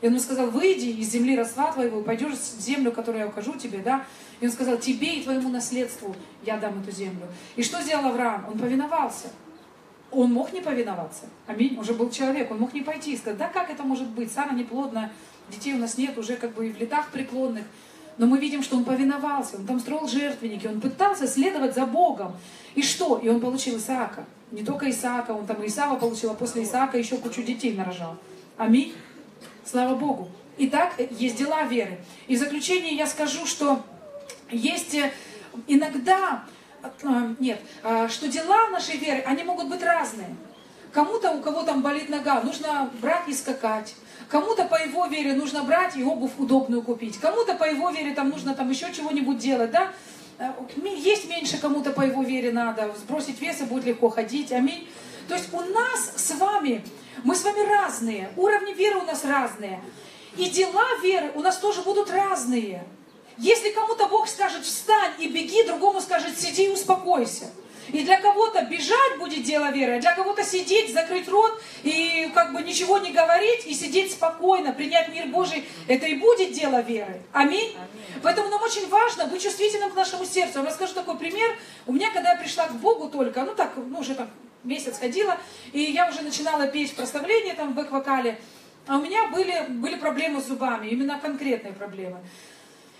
И 0.00 0.06
он 0.06 0.14
ему 0.14 0.20
сказал, 0.20 0.50
выйди 0.50 0.88
из 0.88 1.08
земли 1.10 1.36
родства 1.36 1.70
твоего, 1.70 2.02
пойдешь 2.02 2.34
в 2.34 2.60
землю, 2.60 2.90
которую 2.90 3.22
я 3.22 3.28
укажу 3.28 3.54
тебе, 3.54 3.78
да? 3.78 4.04
И 4.40 4.46
он 4.46 4.52
сказал, 4.52 4.76
тебе 4.76 5.20
и 5.20 5.22
твоему 5.22 5.48
наследству 5.50 6.16
я 6.44 6.56
дам 6.56 6.80
эту 6.82 6.90
землю. 6.90 7.28
И 7.54 7.62
что 7.62 7.80
сделал 7.80 8.06
Авраам? 8.06 8.46
Он 8.48 8.58
повиновался. 8.58 9.28
Он 10.16 10.32
мог 10.32 10.52
не 10.54 10.62
повиноваться. 10.62 11.26
Аминь. 11.46 11.76
Он 11.78 11.84
же 11.84 11.92
был 11.92 12.10
человек, 12.10 12.50
он 12.50 12.58
мог 12.58 12.72
не 12.72 12.80
пойти 12.80 13.12
и 13.12 13.16
сказать, 13.18 13.38
да 13.38 13.48
как 13.48 13.68
это 13.68 13.82
может 13.82 14.08
быть? 14.08 14.32
Сара 14.32 14.52
неплодная, 14.52 15.12
детей 15.50 15.74
у 15.74 15.78
нас 15.78 15.98
нет, 15.98 16.16
уже 16.16 16.36
как 16.36 16.54
бы 16.54 16.68
и 16.68 16.72
в 16.72 16.80
летах 16.80 17.10
преклонных. 17.10 17.64
Но 18.16 18.26
мы 18.26 18.38
видим, 18.38 18.62
что 18.62 18.78
он 18.78 18.84
повиновался, 18.84 19.56
он 19.56 19.66
там 19.66 19.78
строил 19.78 20.08
жертвенники, 20.08 20.66
он 20.66 20.80
пытался 20.80 21.26
следовать 21.26 21.74
за 21.74 21.84
Богом. 21.84 22.34
И 22.74 22.82
что? 22.82 23.18
И 23.18 23.28
он 23.28 23.40
получил 23.40 23.76
Исаака. 23.76 24.24
Не 24.52 24.62
только 24.62 24.88
Исаака, 24.88 25.32
он 25.32 25.44
там 25.44 25.64
Исава 25.66 25.98
получил, 25.98 26.30
а 26.30 26.34
после 26.34 26.62
Исаака 26.62 26.96
еще 26.96 27.18
кучу 27.18 27.42
детей 27.42 27.74
нарожал. 27.74 28.16
Аминь. 28.56 28.94
Слава 29.66 29.96
Богу. 29.96 30.28
Итак, 30.56 30.94
есть 31.10 31.36
дела 31.36 31.64
веры. 31.64 31.98
И 32.26 32.36
в 32.36 32.38
заключение 32.38 32.94
я 32.94 33.06
скажу, 33.06 33.44
что 33.44 33.82
есть 34.50 34.94
э, 34.94 35.12
иногда 35.66 36.44
нет, 37.38 37.60
а, 37.82 38.08
что 38.08 38.28
дела 38.28 38.68
нашей 38.68 38.96
веры, 38.96 39.22
они 39.26 39.42
могут 39.42 39.68
быть 39.68 39.82
разные. 39.82 40.34
Кому-то, 40.92 41.32
у 41.32 41.40
кого 41.40 41.62
там 41.62 41.82
болит 41.82 42.08
нога, 42.08 42.40
нужно 42.40 42.90
брать 43.00 43.28
и 43.28 43.34
скакать. 43.34 43.94
Кому-то 44.28 44.64
по 44.64 44.76
его 44.76 45.06
вере 45.06 45.34
нужно 45.34 45.62
брать 45.62 45.96
и 45.96 46.02
обувь 46.02 46.32
удобную 46.38 46.82
купить. 46.82 47.18
Кому-то 47.18 47.54
по 47.54 47.64
его 47.64 47.90
вере 47.90 48.14
там 48.14 48.30
нужно 48.30 48.54
там 48.54 48.70
еще 48.70 48.92
чего-нибудь 48.92 49.38
делать, 49.38 49.70
да? 49.70 49.92
А, 50.38 50.54
есть 50.84 51.28
меньше 51.28 51.58
кому-то 51.58 51.90
по 51.90 52.02
его 52.02 52.22
вере 52.22 52.52
надо, 52.52 52.94
сбросить 52.98 53.40
вес 53.40 53.60
и 53.60 53.64
будет 53.64 53.84
легко 53.84 54.08
ходить, 54.08 54.52
аминь. 54.52 54.88
То 55.28 55.34
есть 55.34 55.52
у 55.52 55.60
нас 55.60 56.12
с 56.16 56.30
вами, 56.32 56.84
мы 57.24 57.34
с 57.34 57.44
вами 57.44 57.66
разные, 57.68 58.30
уровни 58.36 58.72
веры 58.72 59.00
у 59.00 59.04
нас 59.04 59.24
разные. 59.24 59.80
И 60.36 60.50
дела 60.50 60.84
веры 61.02 61.32
у 61.34 61.40
нас 61.40 61.56
тоже 61.56 61.82
будут 61.82 62.10
разные. 62.10 62.84
Если 63.38 63.70
кому-то 63.70 64.06
Бог 64.06 64.28
скажет 64.28 64.64
встань 64.64 65.12
и 65.18 65.28
беги, 65.28 65.64
другому 65.64 66.00
скажет 66.00 66.38
сиди 66.38 66.66
и 66.66 66.70
успокойся. 66.70 67.50
И 67.88 68.02
для 68.02 68.20
кого-то 68.20 68.62
бежать 68.62 69.18
будет 69.18 69.44
дело 69.44 69.70
веры, 69.70 69.96
а 69.96 70.00
для 70.00 70.14
кого-то 70.14 70.42
сидеть, 70.42 70.92
закрыть 70.92 71.28
рот 71.28 71.60
и 71.84 72.30
как 72.34 72.52
бы 72.52 72.62
ничего 72.62 72.98
не 72.98 73.12
говорить 73.12 73.64
и 73.66 73.74
сидеть 73.74 74.10
спокойно, 74.12 74.72
принять 74.72 75.08
мир 75.10 75.26
Божий, 75.26 75.64
это 75.86 76.06
и 76.06 76.14
будет 76.14 76.52
дело 76.52 76.80
веры. 76.80 77.22
Аминь. 77.32 77.76
Аминь. 77.76 78.22
Поэтому 78.22 78.48
нам 78.48 78.60
очень 78.62 78.88
важно 78.88 79.26
быть 79.26 79.42
чувствительным 79.42 79.92
к 79.92 79.94
нашему 79.94 80.24
сердцу. 80.24 80.60
Я 80.60 80.64
расскажу 80.64 80.94
такой 80.94 81.16
пример. 81.16 81.56
У 81.86 81.92
меня, 81.92 82.10
когда 82.10 82.32
я 82.32 82.36
пришла 82.36 82.66
к 82.66 82.72
Богу 82.72 83.08
только, 83.08 83.42
ну 83.44 83.54
так, 83.54 83.72
ну 83.76 84.00
уже 84.00 84.14
там 84.16 84.30
месяц 84.64 84.98
ходила, 84.98 85.38
и 85.72 85.80
я 85.80 86.08
уже 86.08 86.22
начинала 86.22 86.66
петь 86.66 86.92
в 86.92 86.96
прославлении 86.96 87.52
там 87.52 87.72
в 87.72 87.76
бэк-вокале, 87.76 88.38
а 88.88 88.98
у 88.98 89.00
меня 89.00 89.28
были, 89.28 89.66
были 89.68 89.96
проблемы 89.96 90.40
с 90.40 90.46
зубами, 90.46 90.88
именно 90.88 91.20
конкретные 91.20 91.72
проблемы. 91.72 92.18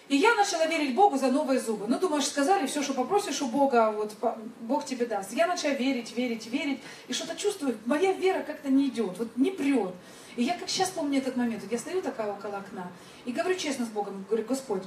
И 0.09 0.16
я 0.16 0.35
начала 0.37 0.66
верить 0.66 0.95
Богу 0.95 1.19
за 1.19 1.29
новые 1.29 1.59
зубы. 1.59 1.87
Ну, 1.88 1.99
думаешь, 1.99 2.27
сказали, 2.27 2.66
все, 2.66 2.83
что 2.83 2.95
попросишь 2.95 3.42
у 3.42 3.49
Бога, 3.49 3.90
вот 3.90 4.14
Бог 4.61 4.85
тебе 4.85 5.05
даст. 5.05 5.33
Я 5.33 5.49
начала 5.49 5.73
верить, 5.73 6.16
верить, 6.16 6.47
верить. 6.47 6.81
И 7.09 7.12
что-то 7.12 7.35
чувствую, 7.35 7.77
моя 7.87 8.12
вера 8.12 8.42
как-то 8.42 8.69
не 8.69 8.87
идет, 8.87 9.19
вот 9.19 9.37
не 9.37 9.51
прет. 9.51 9.95
И 10.37 10.45
я 10.45 10.55
как 10.57 10.69
сейчас 10.69 10.90
помню 10.90 11.19
этот 11.19 11.37
момент. 11.37 11.62
Вот 11.62 11.73
я 11.73 11.79
стою 11.79 12.03
такая 12.03 12.31
около 12.31 12.59
окна 12.59 12.90
и 13.25 13.33
говорю 13.33 13.57
честно 13.57 13.85
с 13.85 13.88
Богом, 13.88 14.25
говорю, 14.29 14.45
Господь, 14.47 14.83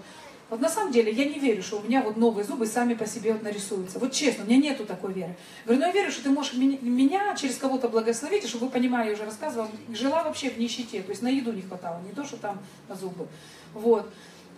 вот 0.50 0.62
на 0.62 0.70
самом 0.70 0.92
деле 0.92 1.12
я 1.12 1.26
не 1.26 1.38
верю, 1.38 1.62
что 1.62 1.78
у 1.78 1.84
меня 1.84 2.02
вот 2.02 2.18
новые 2.18 2.44
зубы 2.44 2.66
сами 2.66 2.96
по 2.96 3.06
себе 3.06 3.34
вот 3.34 3.44
нарисуются. 3.44 4.00
Вот 4.00 4.14
честно, 4.14 4.44
у 4.44 4.48
меня 4.48 4.58
нету 4.58 4.86
такой 4.86 5.14
веры. 5.14 5.36
Говорю, 5.66 5.82
ну 5.82 5.88
я 5.88 5.94
верю, 5.94 6.12
что 6.12 6.24
ты 6.24 6.30
можешь 6.30 6.54
меня 6.54 7.36
через 7.36 7.58
кого-то 7.58 7.88
благословить, 7.88 8.46
и 8.46 8.48
чтобы 8.48 8.66
вы 8.66 8.72
понимали, 8.72 9.08
я 9.10 9.14
уже 9.14 9.26
рассказывала, 9.26 9.70
жила 9.92 10.24
вообще 10.24 10.50
в 10.50 10.58
нищете, 10.58 11.04
то 11.04 11.12
есть 11.12 11.22
на 11.22 11.28
еду 11.28 11.52
не 11.52 11.62
хватало, 11.62 12.02
не 12.02 12.14
то, 12.14 12.24
что 12.24 12.38
там 12.38 12.58
на 12.88 12.96
зубы. 12.96 13.28
Вот. 13.74 14.10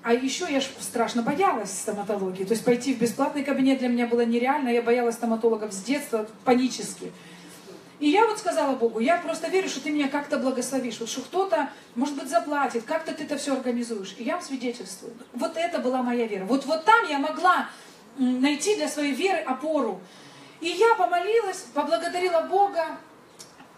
А 0.04 0.14
еще 0.14 0.52
я 0.52 0.62
страшно 0.62 1.22
боялась 1.22 1.72
стоматологии. 1.72 2.44
То 2.44 2.54
есть 2.54 2.66
пойти 2.66 2.94
в 2.94 2.98
бесплатный 2.98 3.44
кабинет 3.44 3.80
для 3.80 3.88
меня 3.88 4.08
было 4.08 4.26
нереально. 4.26 4.70
Я 4.70 4.82
боялась 4.82 5.16
стоматологов 5.16 5.74
с 5.74 5.84
детства 5.84 6.28
панически. 6.44 7.12
И 8.00 8.10
я 8.10 8.26
вот 8.26 8.40
сказала 8.40 8.76
Богу, 8.76 9.00
я 9.00 9.18
просто 9.18 9.48
верю, 9.48 9.70
что 9.70 9.80
ты 9.80 9.92
меня 9.92 10.08
как-то 10.08 10.40
благословишь, 10.40 11.00
вот 11.00 11.08
что 11.08 11.22
кто-то, 11.22 11.70
может 11.94 12.16
быть, 12.16 12.30
заплатит, 12.30 12.84
как-то 12.84 13.14
ты 13.14 13.26
это 13.26 13.38
все 13.38 13.54
организуешь. 13.54 14.16
И 14.18 14.24
я 14.24 14.38
вам 14.38 14.44
свидетельствую. 14.44 15.14
Вот 15.34 15.56
это 15.56 15.78
была 15.78 16.02
моя 16.02 16.26
вера. 16.26 16.46
Вот, 16.46 16.66
вот 16.66 16.84
там 16.84 17.08
я 17.08 17.20
могла 17.20 17.70
найти 18.18 18.76
для 18.76 18.90
своей 18.90 19.14
веры 19.14 19.38
опору. 19.42 20.02
И 20.62 20.68
я 20.68 20.96
помолилась, 20.96 21.66
поблагодарила 21.76 22.42
Бога. 22.42 22.98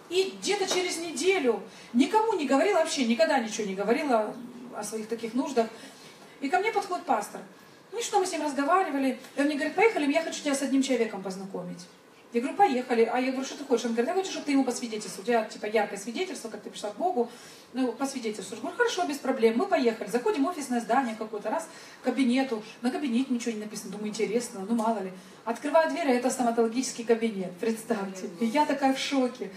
И 0.09 0.33
где-то 0.39 0.73
через 0.73 0.99
неделю 0.99 1.61
никому 1.91 2.33
не 2.33 2.45
говорила 2.45 2.79
вообще, 2.79 3.03
никогда 3.03 3.39
ничего 3.39 3.67
не 3.67 3.75
говорила 3.75 4.33
о 4.73 4.83
своих 4.85 5.09
таких 5.09 5.33
нуждах. 5.33 5.67
И 6.43 6.49
ко 6.49 6.59
мне 6.59 6.71
подходит 6.71 7.05
пастор. 7.05 7.41
Ну 7.93 7.99
и 7.99 8.03
что, 8.03 8.19
мы 8.19 8.25
с 8.25 8.31
ним 8.33 8.43
разговаривали. 8.43 9.17
И 9.35 9.39
он 9.39 9.45
мне 9.45 9.55
говорит, 9.55 9.75
поехали, 9.75 10.11
я 10.11 10.21
хочу 10.21 10.41
тебя 10.41 10.53
с 10.53 10.61
одним 10.61 10.83
человеком 10.83 11.23
познакомить. 11.23 11.79
Я 12.33 12.41
говорю, 12.41 12.57
поехали. 12.57 13.09
А 13.13 13.17
я 13.17 13.31
говорю, 13.31 13.45
что 13.45 13.57
ты 13.57 13.63
хочешь? 13.63 13.85
Он 13.85 13.93
говорит, 13.93 14.09
я 14.09 14.13
хочу, 14.13 14.31
чтобы 14.31 14.45
ты 14.45 14.51
ему 14.51 14.65
посвидетельствовал. 14.65 15.23
У 15.23 15.25
тебя 15.25 15.45
типа 15.45 15.67
яркое 15.67 15.97
свидетельство, 15.97 16.49
как 16.49 16.61
ты 16.61 16.69
пришла 16.69 16.89
к 16.89 16.97
Богу. 16.97 17.31
Ну, 17.71 17.93
посвидетельствуешь. 17.93 18.59
Говорю, 18.59 18.75
хорошо, 18.75 19.07
без 19.07 19.19
проблем. 19.19 19.57
Мы 19.57 19.67
поехали. 19.67 20.09
Заходим 20.09 20.43
в 20.43 20.49
офисное 20.49 20.81
здание 20.81 21.15
какое-то, 21.17 21.49
раз, 21.49 21.69
к 22.01 22.03
кабинету. 22.03 22.61
На 22.81 22.91
кабинете 22.91 23.33
ничего 23.33 23.53
не 23.53 23.59
написано. 23.59 23.91
Думаю, 23.91 24.09
интересно, 24.09 24.65
ну 24.67 24.75
мало 24.75 24.99
ли. 24.99 25.13
Открываю 25.45 25.89
дверь, 25.89 26.09
а 26.09 26.11
это 26.11 26.29
стоматологический 26.29 27.05
кабинет. 27.05 27.53
Представьте. 27.57 28.29
И 28.41 28.45
я 28.47 28.65
такая 28.65 28.93
в 28.93 28.99
шоке. 28.99 29.49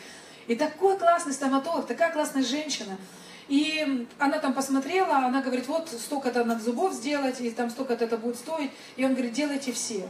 И 0.47 0.55
такой 0.55 0.97
классный 0.97 1.33
стоматолог, 1.33 1.87
такая 1.89 2.13
классная 2.13 2.45
женщина. 2.45 2.97
И 3.49 4.07
она 4.19 4.39
там 4.39 4.55
посмотрела, 4.55 5.19
она 5.19 5.41
говорит, 5.41 5.69
вот 5.69 5.89
столько-то 5.89 6.45
надо 6.45 6.63
зубов 6.63 6.93
сделать, 6.93 7.41
и 7.41 7.51
там 7.51 7.71
столько-то 7.71 8.05
это 8.05 8.17
будет 8.17 8.37
стоить. 8.37 8.71
И 8.97 9.05
он 9.05 9.13
говорит, 9.13 9.33
делайте 9.33 9.73
все. 9.73 10.09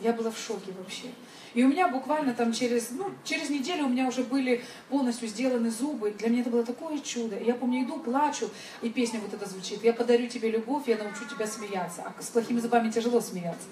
Я 0.00 0.12
была 0.12 0.30
в 0.30 0.38
шоке 0.38 0.72
вообще. 0.78 1.08
И 1.54 1.64
у 1.64 1.68
меня 1.68 1.88
буквально 1.88 2.34
там 2.34 2.52
через, 2.52 2.90
ну, 2.90 3.10
через 3.24 3.50
неделю 3.50 3.86
у 3.86 3.88
меня 3.88 4.06
уже 4.06 4.22
были 4.22 4.62
полностью 4.88 5.28
сделаны 5.28 5.70
зубы. 5.70 6.12
Для 6.12 6.28
меня 6.28 6.42
это 6.42 6.50
было 6.50 6.64
такое 6.64 6.98
чудо. 6.98 7.38
Я 7.38 7.54
помню, 7.54 7.84
иду, 7.84 7.98
плачу, 7.98 8.48
и 8.80 8.90
песня 8.90 9.18
вот 9.20 9.34
эта 9.34 9.48
звучит. 9.48 9.82
Я 9.82 9.92
подарю 9.92 10.28
тебе 10.28 10.50
любовь, 10.50 10.84
я 10.86 10.96
научу 10.96 11.24
тебя 11.24 11.46
смеяться. 11.46 12.04
А 12.04 12.22
с 12.22 12.26
плохими 12.26 12.60
зубами 12.60 12.90
тяжело 12.90 13.20
смеяться. 13.20 13.66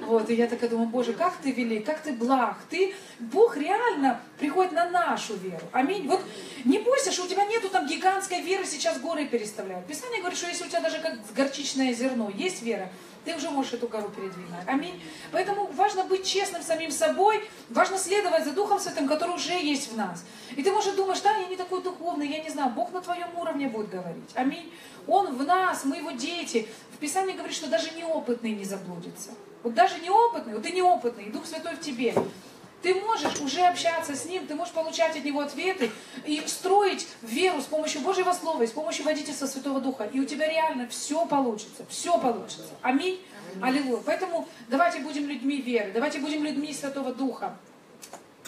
Вот, 0.00 0.30
и 0.30 0.34
я 0.34 0.46
такая 0.46 0.70
думаю, 0.70 0.88
Боже, 0.88 1.12
как 1.12 1.36
ты 1.42 1.52
велик, 1.52 1.86
как 1.86 2.00
ты 2.02 2.12
благ. 2.12 2.56
Ты, 2.68 2.94
Бог 3.18 3.56
реально 3.56 4.20
приходит 4.38 4.72
на 4.72 4.88
нашу 4.90 5.36
веру. 5.36 5.62
Аминь. 5.72 6.08
Вот 6.08 6.20
не 6.64 6.78
бойся, 6.78 7.12
что 7.12 7.24
у 7.24 7.28
тебя 7.28 7.44
нету 7.44 7.68
там 7.68 7.86
гигантской 7.86 8.40
веры, 8.40 8.64
сейчас 8.64 8.98
горы 8.98 9.26
переставляют. 9.26 9.86
Писание 9.86 10.20
говорит, 10.20 10.38
что 10.38 10.48
если 10.48 10.64
у 10.64 10.68
тебя 10.68 10.80
даже 10.80 10.98
как 10.98 11.18
горчичное 11.34 11.92
зерно 11.92 12.30
есть 12.34 12.62
вера, 12.62 12.88
ты 13.24 13.36
уже 13.36 13.50
можешь 13.50 13.74
эту 13.74 13.86
гору 13.86 14.08
передвинуть. 14.08 14.50
Аминь. 14.66 15.00
Поэтому 15.30 15.66
важно 15.72 16.04
быть 16.04 16.24
честным 16.24 16.62
самим 16.62 16.90
собой, 16.90 17.44
важно 17.68 17.98
следовать 17.98 18.44
за 18.44 18.52
Духом 18.52 18.80
Святым, 18.80 19.06
который 19.06 19.34
уже 19.34 19.52
есть 19.52 19.92
в 19.92 19.96
нас. 19.96 20.24
И 20.56 20.62
ты, 20.62 20.72
может, 20.72 20.96
думаешь, 20.96 21.20
да, 21.20 21.36
я 21.36 21.46
не 21.46 21.56
такой 21.56 21.82
духовный, 21.82 22.28
я 22.28 22.42
не 22.42 22.48
знаю, 22.48 22.70
Бог 22.70 22.92
на 22.92 23.00
твоем 23.00 23.28
уровне 23.38 23.68
будет 23.68 23.90
говорить. 23.90 24.30
Аминь. 24.34 24.72
Он 25.06 25.36
в 25.36 25.44
нас, 25.44 25.84
мы 25.84 25.98
его 25.98 26.12
дети. 26.12 26.66
В 26.94 26.96
Писании 26.96 27.34
говорит, 27.34 27.54
что 27.54 27.68
даже 27.68 27.90
неопытный 27.90 28.52
не 28.52 28.64
заблудится. 28.64 29.30
Вот 29.62 29.74
даже 29.74 30.00
неопытный, 30.00 30.54
вот 30.54 30.62
ты 30.62 30.70
неопытный, 30.72 31.24
и 31.24 31.30
Дух 31.30 31.46
Святой 31.46 31.74
в 31.74 31.80
тебе. 31.80 32.14
Ты 32.82 32.94
можешь 32.94 33.40
уже 33.40 33.60
общаться 33.60 34.14
с 34.14 34.24
Ним, 34.24 34.46
ты 34.46 34.54
можешь 34.54 34.72
получать 34.72 35.14
от 35.16 35.24
Него 35.24 35.40
ответы 35.40 35.90
и 36.24 36.42
строить 36.46 37.06
веру 37.20 37.60
с 37.60 37.66
помощью 37.66 38.00
Божьего 38.00 38.32
Слова 38.32 38.62
и 38.62 38.66
с 38.66 38.70
помощью 38.70 39.04
водительства 39.04 39.46
Святого 39.46 39.80
Духа. 39.80 40.04
И 40.04 40.18
у 40.18 40.24
тебя 40.24 40.48
реально 40.48 40.88
все 40.88 41.26
получится, 41.26 41.84
все 41.90 42.18
получится. 42.18 42.72
Аминь. 42.80 43.20
Аллилуйя. 43.60 44.00
Поэтому 44.06 44.48
давайте 44.68 45.00
будем 45.00 45.28
людьми 45.28 45.60
веры, 45.60 45.90
давайте 45.92 46.20
будем 46.20 46.42
людьми 46.44 46.72
Святого 46.72 47.12
Духа. 47.12 47.56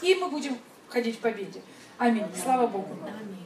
И 0.00 0.14
мы 0.14 0.28
будем 0.28 0.56
ходить 0.88 1.16
в 1.16 1.20
победе. 1.20 1.60
Аминь. 1.98 2.24
Слава 2.42 2.66
Богу. 2.66 2.96
Аминь. 3.04 3.41